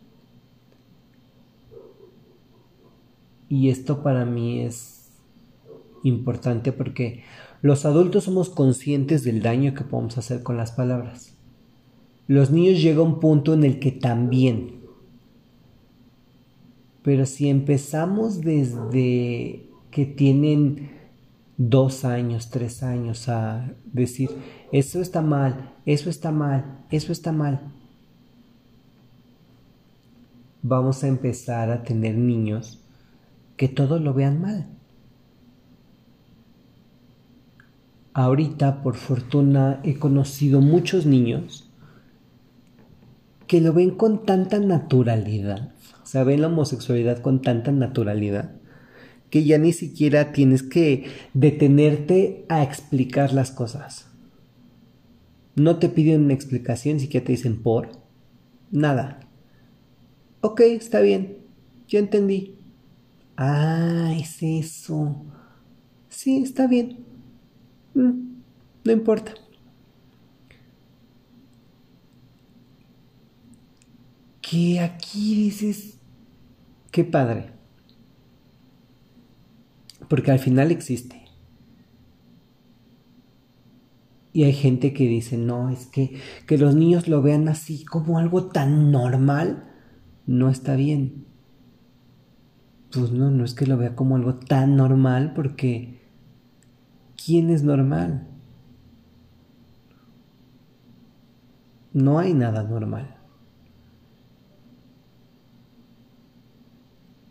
Y 3.50 3.70
esto 3.70 4.04
para 4.04 4.26
mí 4.26 4.62
es 4.62 5.10
importante 6.04 6.72
porque 6.72 7.24
los 7.62 7.84
adultos 7.84 8.24
somos 8.24 8.50
conscientes 8.50 9.26
del 9.26 9.42
daño 9.42 9.74
que 9.74 9.84
podemos 9.84 10.18
hacer 10.18 10.44
con 10.44 10.56
las 10.56 10.72
palabras 10.72 11.34
los 12.30 12.52
niños 12.52 12.80
llega 12.80 13.02
un 13.02 13.20
punto 13.20 13.56
en 13.56 13.64
el 13.64 13.80
que 13.80 13.92
también. 13.92 14.82
Pero 17.02 17.26
si 17.26 17.50
empezamos 17.50 18.42
desde 18.42 19.66
que 19.90 20.06
tienen 20.06 20.92
dos 21.58 22.06
años, 22.06 22.52
tres 22.52 22.84
años 22.84 23.28
a 23.30 23.74
decir, 23.92 24.30
eso 24.72 25.02
está 25.02 25.24
mal, 25.24 25.74
eso 25.88 26.12
está 26.12 26.32
mal, 26.32 26.86
eso 26.92 27.12
está 27.12 27.32
mal, 27.32 27.62
vamos 30.62 31.04
a 31.04 31.08
empezar 31.08 31.72
a 31.72 31.82
tener 31.82 32.16
niños 32.16 32.80
que 33.60 33.68
todo 33.68 34.00
lo 34.00 34.14
vean 34.14 34.40
mal. 34.40 34.70
Ahorita, 38.14 38.82
por 38.82 38.96
fortuna, 38.96 39.82
he 39.84 40.00
conocido 40.00 40.62
muchos 40.62 41.06
niños 41.06 41.70
que 43.48 43.60
lo 43.60 43.74
ven 43.74 43.92
con 43.92 44.26
tanta 44.26 44.60
naturalidad, 44.60 45.74
o 46.02 46.06
sea, 46.06 46.24
ven 46.24 46.40
la 46.40 46.48
homosexualidad 46.48 47.20
con 47.20 47.42
tanta 47.42 47.74
naturalidad, 47.74 48.56
que 49.30 49.44
ya 49.44 49.58
ni 49.58 49.74
siquiera 49.74 50.32
tienes 50.32 50.64
que 50.64 51.08
detenerte 51.34 52.46
a 52.48 52.64
explicar 52.64 53.34
las 53.34 53.52
cosas. 53.52 54.10
No 55.56 55.80
te 55.80 55.90
piden 55.90 56.24
una 56.24 56.34
explicación, 56.34 57.02
siquiera 57.02 57.26
te 57.26 57.34
dicen 57.34 57.62
por. 57.62 57.90
Nada. 58.72 59.20
Ok, 60.40 60.62
está 60.62 61.02
bien. 61.02 61.40
Ya 61.90 62.00
entendí. 62.00 62.59
Ah, 63.42 64.14
es 64.20 64.44
eso. 64.44 65.16
Sí, 66.10 66.44
está 66.44 66.68
bien. 66.68 67.06
Mm, 67.94 68.42
no 68.84 68.92
importa. 68.92 69.34
que 74.50 74.80
aquí 74.80 75.36
dices, 75.36 76.00
qué 76.92 77.04
padre. 77.04 77.52
Porque 80.08 80.32
al 80.32 80.40
final 80.40 80.72
existe. 80.72 81.24
Y 84.34 84.46
hay 84.46 84.54
gente 84.54 84.92
que 84.94 85.08
dice, 85.08 85.38
no, 85.38 85.70
es 85.70 85.86
que 85.86 86.20
que 86.48 86.58
los 86.58 86.74
niños 86.74 87.08
lo 87.08 87.22
vean 87.22 87.48
así 87.48 87.86
como 87.86 88.18
algo 88.18 88.48
tan 88.48 88.92
normal, 88.92 89.72
no 90.26 90.50
está 90.50 90.76
bien. 90.76 91.29
Pues 92.94 93.12
no, 93.12 93.30
no 93.30 93.46
es 93.46 93.54
que 93.54 93.68
lo 93.68 93.78
vea 93.78 93.96
como 93.96 94.16
algo 94.16 94.36
tan 94.36 94.76
normal 94.76 95.34
porque 95.36 96.00
¿quién 97.24 97.50
es 97.50 97.64
normal? 97.64 98.28
No 101.94 102.20
hay 102.20 102.34
nada 102.34 102.64
normal. 102.64 103.20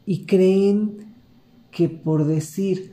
y 0.09 0.25
creen 0.25 1.15
que 1.71 1.91
por 1.91 2.25
decir 2.25 2.93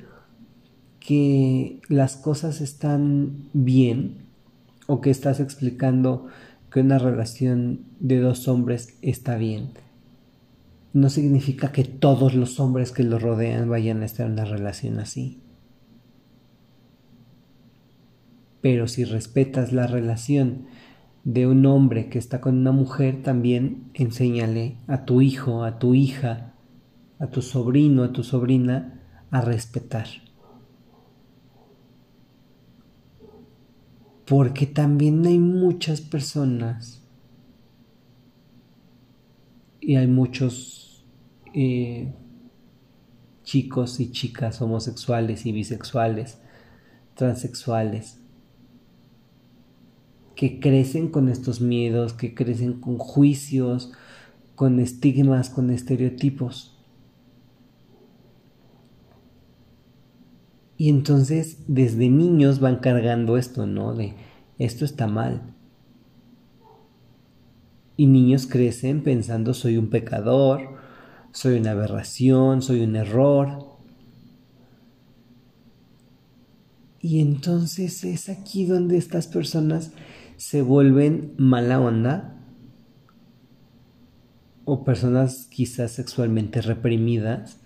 que 0.99 1.79
las 1.87 2.17
cosas 2.17 2.59
están 2.59 3.47
bien 3.53 4.25
o 4.85 4.99
que 4.99 5.11
estás 5.11 5.39
explicando 5.39 6.27
que 6.69 6.81
una 6.81 6.99
relación 6.99 7.85
de 8.01 8.19
dos 8.19 8.49
hombres 8.49 8.97
está 9.01 9.37
bien, 9.37 9.69
no 10.95 11.09
significa 11.09 11.73
que 11.73 11.83
todos 11.83 12.35
los 12.35 12.57
hombres 12.61 12.93
que 12.93 13.03
lo 13.03 13.19
rodean 13.19 13.69
vayan 13.69 14.01
a 14.01 14.05
estar 14.05 14.27
en 14.27 14.31
una 14.31 14.45
relación 14.45 14.97
así. 14.99 15.41
Pero 18.61 18.87
si 18.87 19.03
respetas 19.03 19.73
la 19.73 19.87
relación 19.87 20.67
de 21.25 21.47
un 21.47 21.65
hombre 21.65 22.07
que 22.07 22.17
está 22.17 22.39
con 22.39 22.57
una 22.57 22.71
mujer, 22.71 23.23
también 23.23 23.91
enséñale 23.93 24.77
a 24.87 25.03
tu 25.03 25.19
hijo, 25.19 25.65
a 25.65 25.79
tu 25.79 25.95
hija, 25.95 26.53
a 27.19 27.27
tu 27.27 27.41
sobrino, 27.41 28.03
a 28.03 28.13
tu 28.13 28.23
sobrina, 28.23 29.01
a 29.31 29.41
respetar. 29.41 30.07
Porque 34.25 34.65
también 34.65 35.25
hay 35.25 35.39
muchas 35.39 35.99
personas 35.99 37.05
y 39.81 39.97
hay 39.97 40.07
muchos 40.07 40.84
eh, 41.57 42.13
chicos 43.43 44.01
y 44.01 44.11
chicas 44.11 44.61
homosexuales 44.61 45.45
y 45.45 45.53
bisexuales, 45.53 46.37
transexuales, 47.13 48.19
que 50.35 50.59
crecen 50.59 51.07
con 51.07 51.29
estos 51.29 51.61
miedos, 51.61 52.11
que 52.11 52.35
crecen 52.35 52.81
con 52.81 52.97
juicios, 52.97 53.93
con 54.55 54.81
estigmas, 54.81 55.49
con 55.49 55.69
estereotipos. 55.71 56.77
Y 60.77 60.89
entonces 60.89 61.59
desde 61.67 62.09
niños 62.09 62.59
van 62.59 62.79
cargando 62.79 63.37
esto, 63.37 63.65
¿no? 63.65 63.93
De 63.93 64.13
esto 64.59 64.83
está 64.83 65.07
mal. 65.07 65.53
Y 67.95 68.07
niños 68.07 68.45
crecen 68.45 69.03
pensando 69.03 69.53
soy 69.53 69.77
un 69.77 69.89
pecador, 69.89 70.74
soy 71.35 71.59
una 71.59 71.71
aberración, 71.71 72.61
soy 72.61 72.81
un 72.81 72.95
error. 72.95 73.59
Y 77.01 77.19
entonces 77.19 78.05
es 78.05 78.29
aquí 78.29 78.65
donde 78.65 78.97
estas 78.97 79.27
personas 79.27 79.91
se 80.37 80.61
vuelven 80.61 81.33
mala 81.37 81.81
onda 81.81 82.41
o 84.63 84.85
personas 84.85 85.47
quizás 85.51 85.91
sexualmente 85.91 86.61
reprimidas 86.61 87.59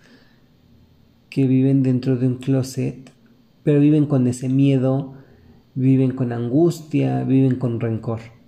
que 1.30 1.46
viven 1.46 1.84
dentro 1.84 2.18
de 2.18 2.26
un 2.26 2.38
closet, 2.38 3.12
pero 3.62 3.80
viven 3.80 4.08
con 4.08 4.26
ese 4.26 4.50
miedo, 4.50 5.14
viven 5.76 6.14
con 6.14 6.34
angustia, 6.34 7.24
viven 7.24 7.56
con 7.58 7.80
rencor. 7.80 8.39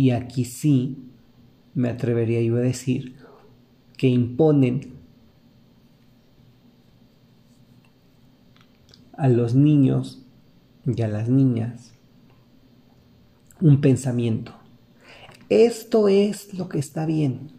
Y 0.00 0.12
aquí 0.12 0.46
sí 0.46 0.96
me 1.74 1.90
atrevería 1.90 2.40
yo 2.40 2.56
a 2.56 2.60
decir 2.60 3.16
que 3.98 4.08
imponen 4.08 4.94
a 9.12 9.28
los 9.28 9.54
niños 9.54 10.24
y 10.86 11.02
a 11.02 11.06
las 11.06 11.28
niñas 11.28 11.92
un 13.60 13.82
pensamiento. 13.82 14.54
Esto 15.50 16.08
es 16.08 16.54
lo 16.54 16.70
que 16.70 16.78
está 16.78 17.04
bien. 17.04 17.50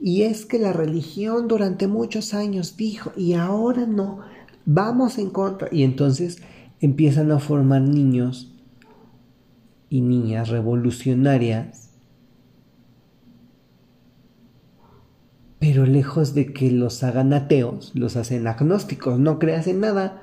Y 0.00 0.22
es 0.22 0.44
que 0.44 0.58
la 0.58 0.72
religión 0.72 1.46
durante 1.46 1.86
muchos 1.86 2.34
años 2.34 2.76
dijo, 2.76 3.12
y 3.16 3.34
ahora 3.34 3.86
no, 3.86 4.22
vamos 4.66 5.18
en 5.18 5.30
contra. 5.30 5.68
Y 5.70 5.84
entonces 5.84 6.42
empiezan 6.80 7.30
a 7.30 7.38
formar 7.38 7.82
niños 7.82 8.49
y 9.90 10.00
niñas 10.00 10.48
revolucionarias, 10.48 11.90
pero 15.58 15.84
lejos 15.84 16.32
de 16.32 16.54
que 16.54 16.70
los 16.70 17.02
hagan 17.02 17.34
ateos, 17.34 17.92
los 17.94 18.16
hacen 18.16 18.46
agnósticos, 18.46 19.18
no 19.18 19.38
creas 19.38 19.66
en 19.66 19.80
nada, 19.80 20.22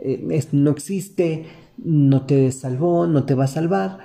eh, 0.00 0.48
no 0.50 0.70
existe, 0.70 1.46
no 1.76 2.26
te 2.26 2.50
salvó, 2.50 3.06
no 3.06 3.24
te 3.24 3.34
va 3.34 3.44
a 3.44 3.48
salvar. 3.48 3.98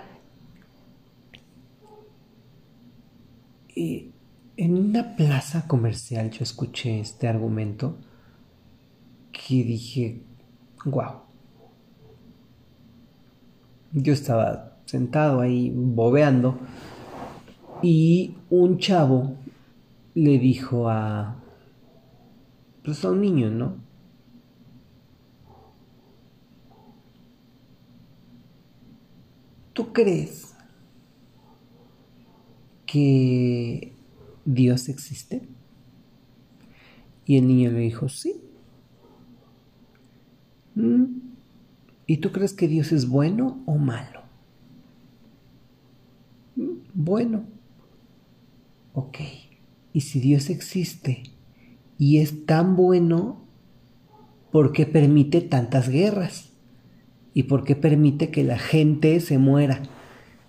Y 3.74 4.12
en 4.58 4.78
una 4.78 5.16
plaza 5.16 5.66
comercial 5.68 6.30
yo 6.30 6.44
escuché 6.44 7.00
este 7.00 7.28
argumento 7.28 7.98
que 9.32 9.64
dije, 9.64 10.22
wow. 10.86 11.24
Yo 13.94 14.14
estaba 14.14 14.73
sentado 14.86 15.42
ahí 15.42 15.72
bobeando 15.74 16.60
y 17.82 18.36
un 18.50 18.78
chavo 18.78 19.36
le 20.14 20.38
dijo 20.40 20.90
a 20.90 21.36
pues 22.84 23.04
a 23.06 23.12
un 23.12 23.22
niño, 23.22 23.50
¿no? 23.50 23.78
¿Tú 29.72 29.92
crees 29.92 30.54
que 32.86 33.94
Dios 34.46 34.90
existe? 34.90 35.48
Y 37.26 37.38
el 37.38 37.48
niño 37.48 37.72
le 37.72 37.80
dijo, 37.80 38.10
sí. 38.10 38.36
Mm. 40.76 41.06
¿Y 42.06 42.18
tú 42.18 42.32
crees 42.32 42.54
que 42.54 42.68
Dios 42.68 42.92
es 42.92 43.08
bueno 43.08 43.64
o 43.66 43.78
malo? 43.78 44.23
Bueno. 46.94 47.46
Ok. 48.94 49.18
Y 49.94 50.02
si 50.02 50.20
Dios 50.20 50.50
existe 50.50 51.24
y 51.98 52.18
es 52.18 52.46
tan 52.46 52.76
bueno, 52.76 53.46
¿por 54.52 54.72
qué 54.72 54.86
permite 54.86 55.42
tantas 55.42 55.90
guerras? 55.90 56.52
¿Y 57.34 57.44
por 57.44 57.64
qué 57.64 57.76
permite 57.76 58.30
que 58.30 58.44
la 58.44 58.60
gente 58.60 59.20
se 59.20 59.38
muera? 59.38 59.84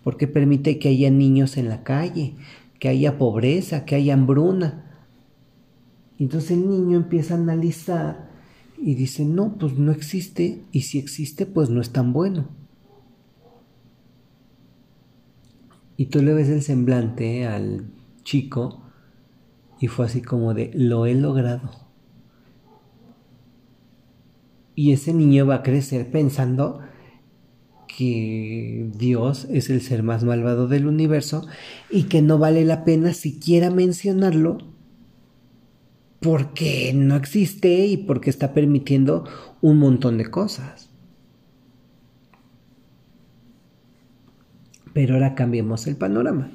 ¿Por 0.03 0.17
qué 0.17 0.27
permite 0.27 0.79
que 0.79 0.89
haya 0.89 1.11
niños 1.11 1.57
en 1.57 1.69
la 1.69 1.83
calle? 1.83 2.35
Que 2.79 2.89
haya 2.89 3.17
pobreza, 3.17 3.85
que 3.85 3.95
haya 3.95 4.15
hambruna. 4.15 4.85
Entonces 6.19 6.53
el 6.53 6.69
niño 6.69 6.97
empieza 6.97 7.35
a 7.35 7.39
analizar 7.39 8.31
y 8.81 8.95
dice, 8.95 9.25
no, 9.25 9.57
pues 9.59 9.79
no 9.79 9.93
existe, 9.93 10.63
y 10.71 10.83
si 10.83 10.99
existe, 10.99 11.47
pues 11.47 11.71
no 11.71 11.81
es 11.81 11.91
tan 11.91 12.13
bueno. 12.13 12.49
Y 15.97 16.07
tú 16.07 16.23
le 16.23 16.35
ves 16.35 16.49
el 16.49 16.63
semblante 16.63 17.47
al 17.47 17.87
chico 18.25 18.83
y 19.81 19.89
fue 19.89 20.07
así 20.07 20.23
como 20.23 20.55
de, 20.55 20.71
lo 20.75 21.07
he 21.07 21.15
logrado. 21.15 21.71
Y 24.75 24.93
ese 24.93 25.15
niño 25.15 25.47
va 25.47 25.57
a 25.57 25.63
crecer 25.63 26.11
pensando 26.11 26.81
que 27.87 28.91
Dios 28.97 29.47
es 29.51 29.71
el 29.71 29.81
ser 29.81 30.03
más 30.03 30.25
malvado 30.25 30.67
del 30.67 30.87
universo 30.87 31.47
y 31.91 32.05
que 32.05 32.23
no 32.23 32.39
vale 32.39 32.65
la 32.65 32.85
pena 32.85 33.13
siquiera 33.13 33.71
mencionarlo 33.71 34.59
porque 36.21 36.93
no 36.95 37.17
existe 37.17 37.87
y 37.87 37.99
porque 37.99 38.31
está 38.31 38.55
permitiendo 38.55 39.25
un 39.61 39.79
montón 39.79 40.19
de 40.19 40.31
cosas. 40.31 40.84
Pero 44.95 45.15
ahora 45.15 45.35
cambiemos 45.35 45.87
el 45.87 45.97
panorama. 45.97 46.51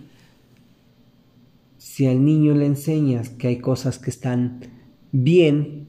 Si 1.77 2.07
al 2.07 2.25
niño 2.25 2.55
le 2.55 2.65
enseñas 2.65 3.29
que 3.29 3.49
hay 3.49 3.59
cosas 3.59 3.99
que 3.99 4.09
están 4.09 4.61
bien 5.11 5.87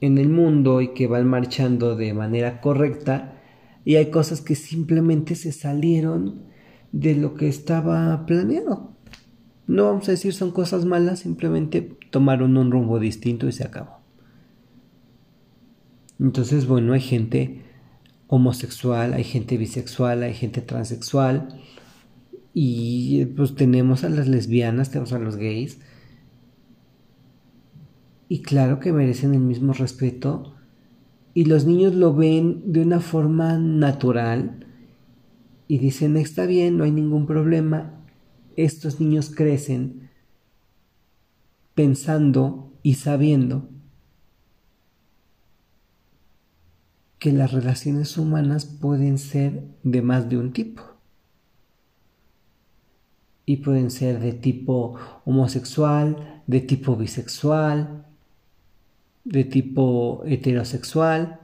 en 0.00 0.18
el 0.18 0.28
mundo 0.28 0.80
y 0.80 0.94
que 0.94 1.08
van 1.08 1.26
marchando 1.26 1.96
de 1.96 2.14
manera 2.14 2.60
correcta 2.60 3.40
y 3.84 3.96
hay 3.96 4.10
cosas 4.10 4.40
que 4.40 4.54
simplemente 4.54 5.34
se 5.34 5.50
salieron 5.50 6.42
de 6.92 7.14
lo 7.14 7.34
que 7.34 7.48
estaba 7.48 8.24
planeado. 8.26 8.92
No 9.66 9.84
vamos 9.86 10.08
a 10.08 10.12
decir 10.12 10.34
son 10.34 10.50
cosas 10.50 10.84
malas, 10.84 11.20
simplemente 11.20 11.96
tomaron 12.10 12.56
un 12.56 12.70
rumbo 12.70 12.98
distinto 12.98 13.48
y 13.48 13.52
se 13.52 13.64
acabó. 13.64 14.02
Entonces, 16.20 16.66
bueno, 16.66 16.92
hay 16.92 17.00
gente 17.00 17.62
homosexual, 18.34 19.12
hay 19.12 19.24
gente 19.24 19.58
bisexual, 19.58 20.22
hay 20.22 20.32
gente 20.32 20.62
transexual 20.62 21.48
y 22.54 23.26
pues 23.36 23.54
tenemos 23.54 24.04
a 24.04 24.08
las 24.08 24.26
lesbianas, 24.26 24.88
tenemos 24.88 25.12
a 25.12 25.18
los 25.18 25.36
gays, 25.36 25.80
y 28.30 28.40
claro 28.40 28.80
que 28.80 28.90
merecen 28.90 29.34
el 29.34 29.40
mismo 29.40 29.74
respeto 29.74 30.54
y 31.34 31.44
los 31.44 31.66
niños 31.66 31.94
lo 31.94 32.14
ven 32.14 32.72
de 32.72 32.80
una 32.80 33.00
forma 33.00 33.58
natural 33.58 34.66
y 35.68 35.76
dicen 35.76 36.16
está 36.16 36.46
bien, 36.46 36.78
no 36.78 36.84
hay 36.84 36.90
ningún 36.90 37.26
problema. 37.26 38.00
Estos 38.56 38.98
niños 38.98 39.28
crecen 39.28 40.08
pensando 41.74 42.72
y 42.82 42.94
sabiendo 42.94 43.68
que 47.22 47.30
las 47.30 47.52
relaciones 47.52 48.18
humanas 48.18 48.64
pueden 48.64 49.16
ser 49.16 49.62
de 49.84 50.02
más 50.02 50.28
de 50.28 50.38
un 50.38 50.52
tipo. 50.52 50.82
Y 53.46 53.58
pueden 53.58 53.92
ser 53.92 54.18
de 54.18 54.32
tipo 54.32 54.96
homosexual, 55.24 56.42
de 56.48 56.60
tipo 56.60 56.96
bisexual, 56.96 58.06
de 59.22 59.44
tipo 59.44 60.24
heterosexual. 60.26 61.38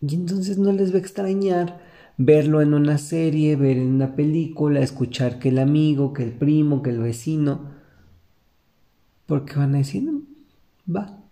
Y 0.00 0.14
entonces 0.14 0.56
no 0.56 0.72
les 0.72 0.90
va 0.90 0.96
a 0.96 1.00
extrañar 1.00 1.78
verlo 2.16 2.62
en 2.62 2.72
una 2.72 2.96
serie, 2.96 3.56
ver 3.56 3.76
en 3.76 3.88
una 3.88 4.16
película, 4.16 4.80
escuchar 4.80 5.38
que 5.38 5.50
el 5.50 5.58
amigo, 5.58 6.14
que 6.14 6.22
el 6.22 6.32
primo, 6.32 6.82
que 6.82 6.88
el 6.88 7.00
vecino, 7.00 7.72
porque 9.26 9.56
van 9.56 9.74
a 9.74 9.78
decir, 9.78 10.10
va. 10.88 11.25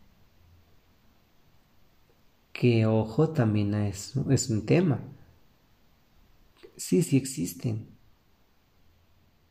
Que 2.55 2.87
ojo 2.87 3.29
también 3.29 3.75
es, 3.75 4.15
es 4.31 4.49
un 4.49 4.65
tema. 4.65 5.01
Sí, 6.79 7.03
sí 7.03 7.19
existen. 7.19 7.87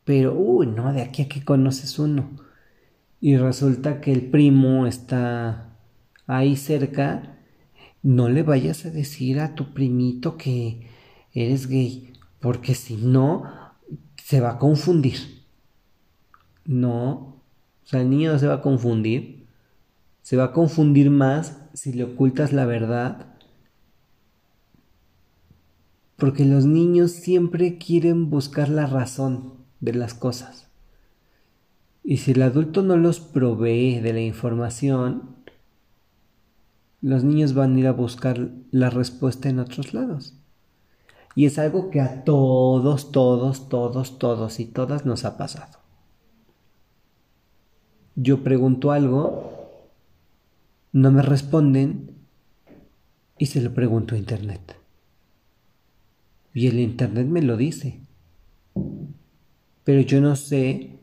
Pero, 0.05 0.33
uy, 0.33 0.65
no, 0.67 0.91
de 0.91 1.03
aquí 1.03 1.21
a 1.21 1.29
que 1.29 1.45
conoces 1.45 1.99
uno 1.99 2.31
y 3.23 3.37
resulta 3.37 4.01
que 4.01 4.11
el 4.11 4.29
primo 4.29 4.85
está 4.85 5.77
ahí 6.27 6.57
cerca, 6.57 7.37
no 8.01 8.27
le 8.27 8.43
vayas 8.43 8.85
a 8.85 8.89
decir 8.91 9.39
a 9.39 9.55
tu 9.55 9.73
primito 9.73 10.35
que 10.35 10.89
eres 11.33 11.67
gay, 11.67 12.11
porque 12.41 12.75
si 12.75 12.97
no, 12.97 13.45
se 14.21 14.41
va 14.41 14.51
a 14.51 14.59
confundir. 14.59 15.45
No, 16.65 17.41
o 17.85 17.85
sea, 17.85 18.01
el 18.01 18.09
niño 18.09 18.33
no 18.33 18.39
se 18.39 18.47
va 18.47 18.55
a 18.55 18.61
confundir, 18.61 19.42
se 20.23 20.37
va 20.37 20.45
a 20.45 20.51
confundir 20.53 21.11
más 21.11 21.59
si 21.73 21.93
le 21.93 22.05
ocultas 22.05 22.53
la 22.53 22.65
verdad. 22.65 23.27
Porque 26.17 26.45
los 26.45 26.65
niños 26.65 27.11
siempre 27.11 27.77
quieren 27.77 28.29
buscar 28.29 28.69
la 28.69 28.87
razón 28.87 29.53
de 29.81 29.93
las 29.93 30.13
cosas. 30.13 30.69
Y 32.03 32.17
si 32.17 32.31
el 32.31 32.41
adulto 32.41 32.81
no 32.81 32.97
los 32.97 33.19
provee 33.19 33.99
de 33.99 34.13
la 34.13 34.21
información, 34.21 35.35
los 37.01 37.25
niños 37.25 37.53
van 37.53 37.75
a 37.75 37.79
ir 37.79 37.87
a 37.87 37.91
buscar 37.91 38.49
la 38.71 38.89
respuesta 38.89 39.49
en 39.49 39.59
otros 39.59 39.93
lados. 39.93 40.35
Y 41.35 41.47
es 41.47 41.59
algo 41.59 41.89
que 41.89 41.99
a 41.99 42.23
todos, 42.23 43.11
todos, 43.11 43.67
todos, 43.67 44.19
todos 44.19 44.59
y 44.61 44.65
todas 44.65 45.05
nos 45.05 45.25
ha 45.25 45.37
pasado. 45.37 45.79
Yo 48.15 48.43
pregunto 48.43 48.91
algo, 48.91 49.62
no 50.93 51.11
me 51.11 51.23
responden 51.23 52.11
y 53.37 53.47
se 53.47 53.61
lo 53.61 53.73
pregunto 53.73 54.15
a 54.15 54.17
Internet. 54.19 54.77
Y 56.53 56.67
el 56.67 56.79
Internet 56.79 57.27
me 57.27 57.41
lo 57.41 57.57
dice. 57.57 57.99
Pero 59.83 60.01
yo 60.01 60.21
no 60.21 60.35
sé 60.35 60.99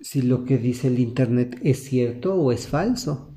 si 0.00 0.22
lo 0.22 0.44
que 0.44 0.58
dice 0.58 0.88
el 0.88 0.98
Internet 0.98 1.58
es 1.62 1.84
cierto 1.84 2.34
o 2.34 2.52
es 2.52 2.68
falso. 2.68 3.28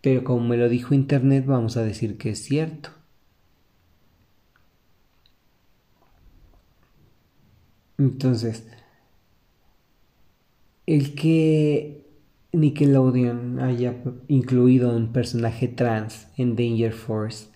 pero 0.00 0.24
como 0.24 0.40
me 0.48 0.56
lo 0.56 0.68
dijo 0.68 0.94
Internet 0.94 1.46
vamos 1.46 1.76
a 1.76 1.84
decir 1.84 2.18
que 2.18 2.30
es 2.30 2.42
cierto. 2.42 2.90
Entonces, 7.98 8.66
el 10.86 11.14
que 11.14 12.01
Nickelodeon 12.52 13.60
haya 13.60 13.96
incluido 14.28 14.94
un 14.94 15.12
personaje 15.12 15.68
trans 15.68 16.28
en 16.36 16.54
Danger 16.54 16.92
Force, 16.92 17.48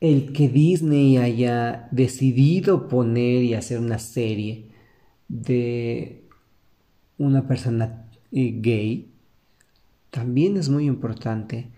el 0.00 0.32
que 0.32 0.48
Disney 0.48 1.16
haya 1.16 1.88
decidido 1.90 2.88
poner 2.88 3.42
y 3.42 3.54
hacer 3.54 3.80
una 3.80 3.98
serie 3.98 4.70
de 5.28 6.24
una 7.16 7.48
persona 7.48 8.08
eh, 8.30 8.58
gay, 8.60 9.10
también 10.10 10.56
es 10.56 10.68
muy 10.68 10.86
importante. 10.86 11.70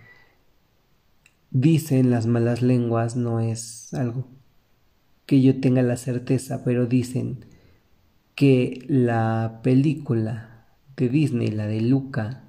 Dicen 1.52 2.10
las 2.10 2.26
malas 2.26 2.62
lenguas, 2.62 3.16
no 3.16 3.40
es 3.40 3.92
algo 3.94 4.26
que 5.26 5.40
yo 5.40 5.60
tenga 5.60 5.82
la 5.82 5.96
certeza, 5.96 6.64
pero 6.64 6.86
dicen 6.86 7.44
que 8.34 8.84
la 8.88 9.60
película 9.62 10.49
de 11.00 11.08
Disney, 11.08 11.48
la 11.48 11.66
de 11.66 11.80
Luca, 11.80 12.44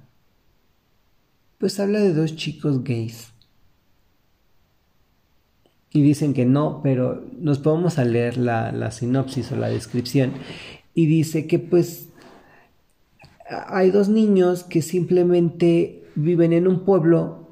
pues 1.58 1.80
habla 1.80 1.98
de 2.00 2.12
dos 2.12 2.36
chicos 2.36 2.84
gays. 2.84 3.32
Y 5.90 6.02
dicen 6.02 6.34
que 6.34 6.46
no, 6.46 6.80
pero 6.82 7.24
nos 7.38 7.58
podemos 7.58 7.98
a 7.98 8.04
leer 8.04 8.36
la, 8.36 8.72
la 8.72 8.90
sinopsis 8.90 9.50
o 9.52 9.56
la 9.56 9.68
descripción. 9.68 10.32
Y 10.94 11.06
dice 11.06 11.46
que 11.46 11.58
pues 11.58 12.08
hay 13.68 13.90
dos 13.90 14.08
niños 14.08 14.64
que 14.64 14.82
simplemente 14.82 16.04
viven 16.14 16.52
en 16.52 16.68
un 16.68 16.84
pueblo 16.84 17.48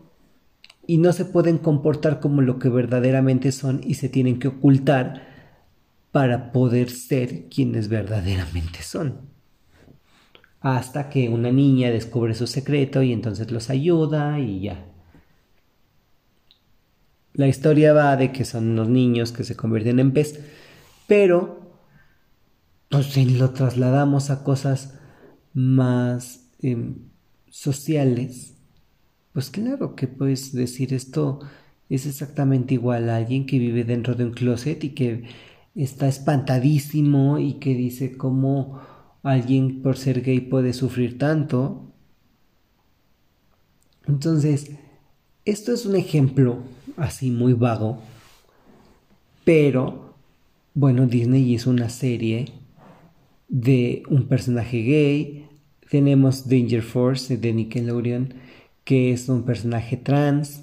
y 0.86 0.98
no 0.98 1.12
se 1.12 1.24
pueden 1.24 1.58
comportar 1.58 2.20
como 2.20 2.42
lo 2.42 2.58
que 2.58 2.68
verdaderamente 2.68 3.52
son 3.52 3.80
y 3.84 3.94
se 3.94 4.08
tienen 4.08 4.38
que 4.38 4.48
ocultar 4.48 5.28
para 6.10 6.52
poder 6.52 6.90
ser 6.90 7.48
quienes 7.48 7.88
verdaderamente 7.88 8.82
son. 8.82 9.29
Hasta 10.60 11.08
que 11.08 11.28
una 11.28 11.50
niña 11.50 11.90
descubre 11.90 12.34
su 12.34 12.46
secreto 12.46 13.02
y 13.02 13.12
entonces 13.12 13.50
los 13.50 13.70
ayuda 13.70 14.38
y 14.38 14.60
ya. 14.60 14.86
La 17.32 17.48
historia 17.48 17.92
va 17.92 18.16
de 18.16 18.32
que 18.32 18.44
son 18.44 18.70
unos 18.70 18.88
niños 18.88 19.32
que 19.32 19.44
se 19.44 19.56
convierten 19.56 20.00
en 20.00 20.12
pez, 20.12 20.40
pero 21.06 21.60
pues, 22.90 23.06
si 23.06 23.24
lo 23.24 23.50
trasladamos 23.50 24.30
a 24.30 24.44
cosas 24.44 24.98
más 25.54 26.50
em, 26.60 26.96
sociales, 27.48 28.54
pues 29.32 29.50
claro 29.50 29.94
que 29.94 30.08
puedes 30.08 30.52
decir 30.52 30.92
esto 30.92 31.40
es 31.88 32.06
exactamente 32.06 32.74
igual 32.74 33.08
a 33.08 33.16
alguien 33.16 33.46
que 33.46 33.58
vive 33.58 33.84
dentro 33.84 34.14
de 34.14 34.24
un 34.24 34.32
closet 34.32 34.82
y 34.84 34.90
que 34.90 35.24
está 35.74 36.08
espantadísimo 36.08 37.38
y 37.38 37.54
que 37.54 37.74
dice 37.74 38.16
cómo 38.16 38.80
alguien 39.22 39.82
por 39.82 39.96
ser 39.96 40.22
gay 40.22 40.40
puede 40.40 40.72
sufrir 40.72 41.18
tanto. 41.18 41.92
Entonces, 44.06 44.72
esto 45.44 45.72
es 45.72 45.86
un 45.86 45.96
ejemplo 45.96 46.58
así 46.96 47.30
muy 47.30 47.52
vago, 47.52 47.98
pero 49.44 50.14
bueno, 50.74 51.06
Disney 51.06 51.52
hizo 51.52 51.70
una 51.70 51.88
serie 51.88 52.46
de 53.48 54.02
un 54.08 54.26
personaje 54.28 54.82
gay. 54.82 55.48
Tenemos 55.90 56.48
Danger 56.48 56.82
Force 56.82 57.36
de 57.36 57.52
Nickelodeon, 57.52 58.34
que 58.84 59.12
es 59.12 59.28
un 59.28 59.42
personaje 59.42 59.96
trans. 59.96 60.62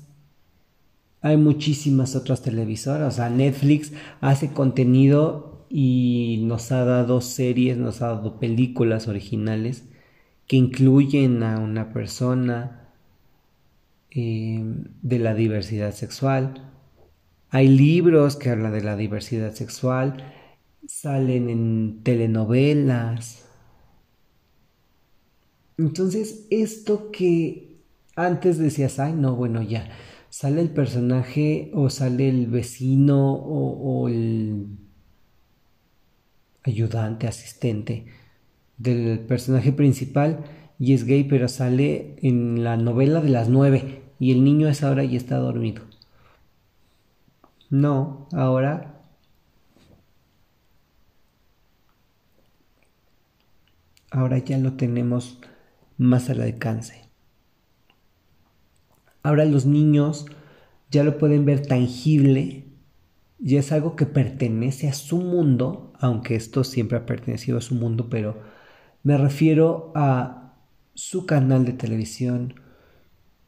Hay 1.21 1.37
muchísimas 1.37 2.15
otras 2.15 2.41
televisoras. 2.41 3.13
O 3.13 3.17
sea, 3.17 3.29
Netflix 3.29 3.91
hace 4.21 4.49
contenido 4.49 5.56
y 5.69 6.43
nos 6.43 6.71
ha 6.71 6.85
dado 6.85 7.21
series, 7.21 7.77
nos 7.77 8.01
ha 8.01 8.07
dado 8.07 8.39
películas 8.39 9.07
originales 9.07 9.85
que 10.47 10.55
incluyen 10.57 11.43
a 11.43 11.59
una 11.59 11.93
persona 11.93 12.89
eh, 14.11 14.63
de 15.01 15.19
la 15.19 15.33
diversidad 15.33 15.93
sexual. 15.93 16.71
Hay 17.49 17.67
libros 17.67 18.35
que 18.35 18.49
hablan 18.49 18.71
de 18.73 18.81
la 18.81 18.95
diversidad 18.95 19.53
sexual 19.53 20.23
salen 20.87 21.49
en 21.49 22.01
telenovelas. 22.03 23.45
Entonces, 25.77 26.47
esto 26.49 27.11
que 27.11 27.81
antes 28.15 28.57
decías, 28.57 28.99
ay, 28.99 29.13
no, 29.13 29.35
bueno, 29.35 29.61
ya, 29.61 29.89
sale 30.29 30.61
el 30.61 30.69
personaje 30.71 31.71
o 31.73 31.89
sale 31.89 32.29
el 32.29 32.47
vecino 32.47 33.33
o, 33.33 34.07
el 34.09 34.67
ayudante, 36.67 37.27
asistente 37.27 38.05
del 38.77 39.19
personaje 39.19 39.71
principal 39.71 40.45
y 40.79 40.93
es 40.93 41.05
gay, 41.05 41.23
pero 41.23 41.47
sale 41.47 42.15
en 42.21 42.63
la 42.63 42.77
novela 42.77 43.21
de 43.21 43.29
las 43.29 43.49
nueve 43.49 44.03
y 44.19 44.31
el 44.31 44.43
niño 44.43 44.67
es 44.67 44.83
ahora 44.83 45.03
y 45.03 45.15
está 45.15 45.37
dormido. 45.37 45.83
No, 47.69 48.27
ahora 48.31 48.93
ahora 54.11 54.37
ya 54.37 54.57
lo 54.57 54.73
tenemos 54.73 55.39
más 55.97 56.29
al 56.29 56.41
alcance. 56.41 57.07
Ahora 59.23 59.45
los 59.45 59.65
niños 59.65 60.25
ya 60.89 61.03
lo 61.03 61.17
pueden 61.17 61.45
ver 61.45 61.65
tangible, 61.65 62.65
ya 63.39 63.59
es 63.59 63.71
algo 63.71 63.95
que 63.95 64.05
pertenece 64.05 64.87
a 64.87 64.93
su 64.93 65.17
mundo, 65.17 65.86
aunque 65.99 66.35
esto 66.35 66.63
siempre 66.63 66.97
ha 66.97 67.05
pertenecido 67.05 67.57
a 67.57 67.61
su 67.61 67.75
mundo, 67.75 68.09
pero 68.09 68.37
me 69.03 69.17
refiero 69.17 69.91
a 69.95 70.53
su 70.93 71.25
canal 71.25 71.65
de 71.65 71.73
televisión, 71.73 72.55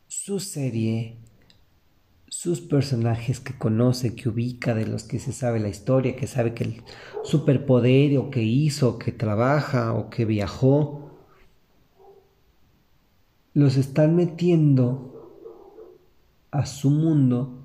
su 0.08 0.40
serie, 0.40 1.18
sus 2.28 2.62
personajes 2.62 3.40
que 3.40 3.58
conoce, 3.58 4.16
que 4.16 4.30
ubica, 4.30 4.74
de 4.74 4.86
los 4.86 5.04
que 5.04 5.20
se 5.20 5.34
sabe 5.34 5.60
la 5.60 5.70
historia, 5.70 6.16
que 6.16 6.28
sabe 6.28 6.54
que 6.54 6.64
el 6.64 6.84
superpoder 7.24 8.18
o 8.18 8.30
que 8.30 8.44
hizo, 8.44 8.98
que 9.00 9.12
trabaja 9.12 9.94
o 9.94 10.10
que 10.10 10.26
viajó, 10.26 11.12
los 13.54 13.78
están 13.78 14.16
metiendo 14.16 15.36
a 16.52 16.66
su 16.66 16.90
mundo 16.90 17.59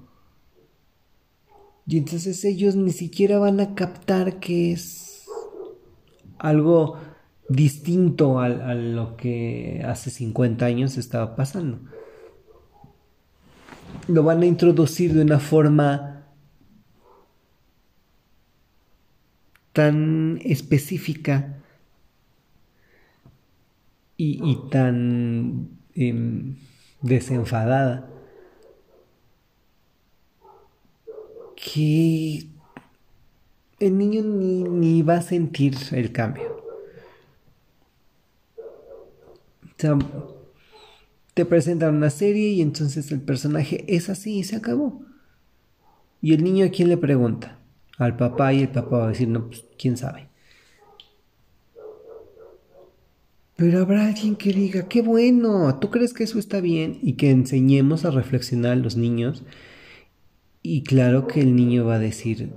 y 1.86 1.98
entonces 1.98 2.44
ellos 2.44 2.76
ni 2.76 2.92
siquiera 2.92 3.38
van 3.38 3.60
a 3.60 3.74
captar 3.74 4.40
que 4.40 4.72
es 4.72 5.26
algo 6.38 6.98
distinto 7.48 8.40
a, 8.40 8.48
lo 8.48 9.16
que 9.16 9.82
hace 9.86 10.10
50 10.10 10.64
años 10.64 10.96
estaba 10.96 11.36
pasando. 11.36 11.80
Lo 14.08 14.22
van 14.22 14.42
a 14.42 14.46
introducir 14.46 15.12
de 15.12 15.22
una 15.22 15.38
forma 15.38 16.26
tan 19.72 20.40
específica 20.42 21.58
y, 24.16 24.56
tan 24.70 25.68
em, 25.94 26.56
desenfadada 27.02 28.13
que 31.64 32.46
el 33.80 33.98
niño 33.98 34.22
ni, 34.22 35.02
va 35.02 35.16
a 35.16 35.22
sentir 35.22 35.74
el 35.92 36.12
cambio. 36.12 36.62
O 39.82 40.44
te 41.34 41.44
presentan 41.44 41.96
una 41.96 42.10
serie 42.10 42.50
y 42.50 42.62
entonces 42.62 43.10
el 43.10 43.20
personaje 43.20 43.84
es 43.88 44.08
así 44.08 44.38
y 44.38 44.44
se 44.44 44.56
acabó. 44.56 45.02
Y 46.22 46.32
el 46.32 46.44
niño 46.44 46.64
a 46.64 46.70
quién 46.70 46.88
le 46.88 46.96
pregunta? 46.96 47.58
Al 47.98 48.16
papá 48.16 48.52
y 48.52 48.60
el 48.60 48.68
papá 48.68 48.98
va 48.98 49.06
a 49.06 49.08
decir, 49.08 49.28
no, 49.28 49.48
pues 49.48 49.64
quién 49.76 49.96
sabe. 49.96 50.28
Pero 53.56 53.80
habrá 53.80 54.06
alguien 54.06 54.36
que 54.36 54.52
diga, 54.52 54.88
qué 54.88 55.02
bueno, 55.02 55.78
¿tú 55.80 55.90
crees 55.90 56.12
que 56.12 56.24
eso 56.24 56.38
está 56.38 56.60
bien? 56.60 56.98
Y 57.02 57.14
que 57.14 57.30
enseñemos 57.30 58.04
a 58.04 58.10
reflexionar 58.10 58.72
a 58.72 58.76
los 58.76 58.96
niños. 58.96 59.44
Y 60.66 60.82
claro 60.82 61.26
que 61.26 61.42
el 61.42 61.54
niño 61.54 61.84
va 61.84 61.96
a 61.96 61.98
decir, 61.98 62.50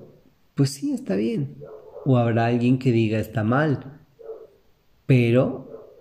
pues 0.55 0.69
sí, 0.69 0.93
está 0.93 1.17
bien. 1.17 1.57
O 2.05 2.15
habrá 2.15 2.45
alguien 2.45 2.79
que 2.79 2.93
diga, 2.93 3.19
está 3.19 3.43
mal. 3.43 3.99
Pero 5.05 5.99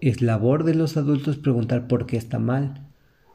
es 0.00 0.20
labor 0.20 0.64
de 0.64 0.74
los 0.74 0.96
adultos 0.96 1.36
preguntar 1.36 1.86
por 1.86 2.06
qué 2.06 2.16
está 2.16 2.40
mal. 2.40 2.88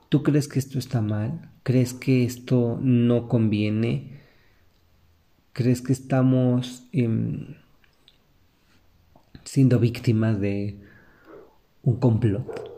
¿Tú 0.10 0.22
crees 0.22 0.50
que 0.50 0.60
esto 0.60 0.78
está 0.78 1.00
mal? 1.00 1.50
¿Crees 1.64 1.94
que 1.94 2.26
esto 2.26 2.78
no 2.82 3.30
conviene? 3.30 4.20
¿Crees 5.54 5.82
que 5.82 5.94
estamos 5.94 6.90
em, 6.92 7.56
siendo 9.46 9.80
víctimas 9.80 10.42
de 10.42 10.78
un 11.84 11.96
complot? 12.02 12.70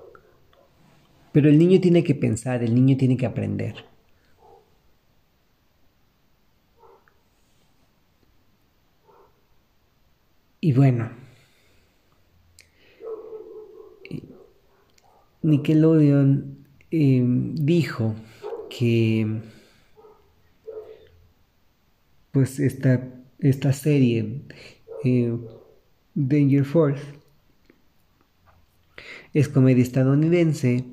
Pero 1.32 1.50
el 1.50 1.58
niño 1.58 1.82
tiene 1.82 2.04
que 2.04 2.14
pensar, 2.14 2.62
el 2.62 2.76
niño 2.76 2.96
tiene 2.96 3.18
que 3.18 3.26
aprender. 3.26 3.90
Y 10.64 10.74
bueno, 10.74 11.10
Nickelodeon 15.42 16.66
em, 16.92 17.56
dijo 17.56 18.16
que 18.70 19.42
pues 22.32 22.60
esta, 22.60 23.10
esta 23.40 23.74
serie 23.74 24.44
eh, 25.04 25.36
Danger 26.14 26.64
Force 26.64 27.04
es 29.34 29.50
comedia 29.50 29.82
estadounidense 29.82 30.86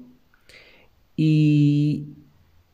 y 1.14 2.14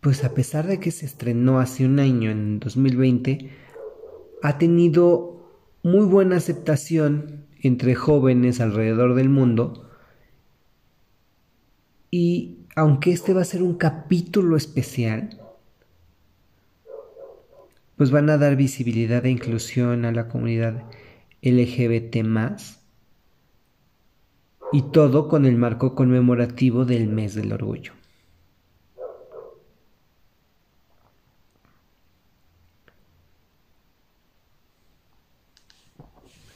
pues 0.01 0.23
a 0.23 0.33
pesar 0.33 0.69
de 0.69 0.79
que 0.79 0.93
se 0.93 1.07
estrenó 1.07 1.59
hace 1.59 1.85
un 1.85 1.99
año 1.99 2.31
en 2.31 2.61
2020 2.61 3.51
ha 4.43 4.59
tenido 4.59 5.34
muy 5.85 6.07
buena 6.07 6.37
aceptación 6.37 7.45
entre 7.61 7.95
jóvenes 7.95 8.61
alrededor 8.61 9.15
del 9.15 9.29
mundo 9.29 9.91
y 12.11 12.61
aunque 12.75 13.13
este 13.13 13.35
va 13.35 13.43
a 13.43 13.45
ser 13.45 13.63
un 13.63 13.75
capítulo 13.75 14.57
especial, 14.57 15.41
pues 17.97 18.11
van 18.11 18.31
a 18.31 18.39
dar 18.39 18.57
visibilidad 18.57 19.25
e 19.27 19.31
inclusión 19.31 20.05
a 20.05 20.13
la 20.13 20.29
comunidad 20.29 20.85
LGBT 21.43 22.17
y 24.73 24.83
todo 24.91 25.29
con 25.29 25.45
el 25.45 25.57
marco 25.57 25.95
conmemorativo 25.95 26.85
del 26.85 27.09
mes 27.09 27.35
del 27.35 27.53
orgullo. 27.53 27.93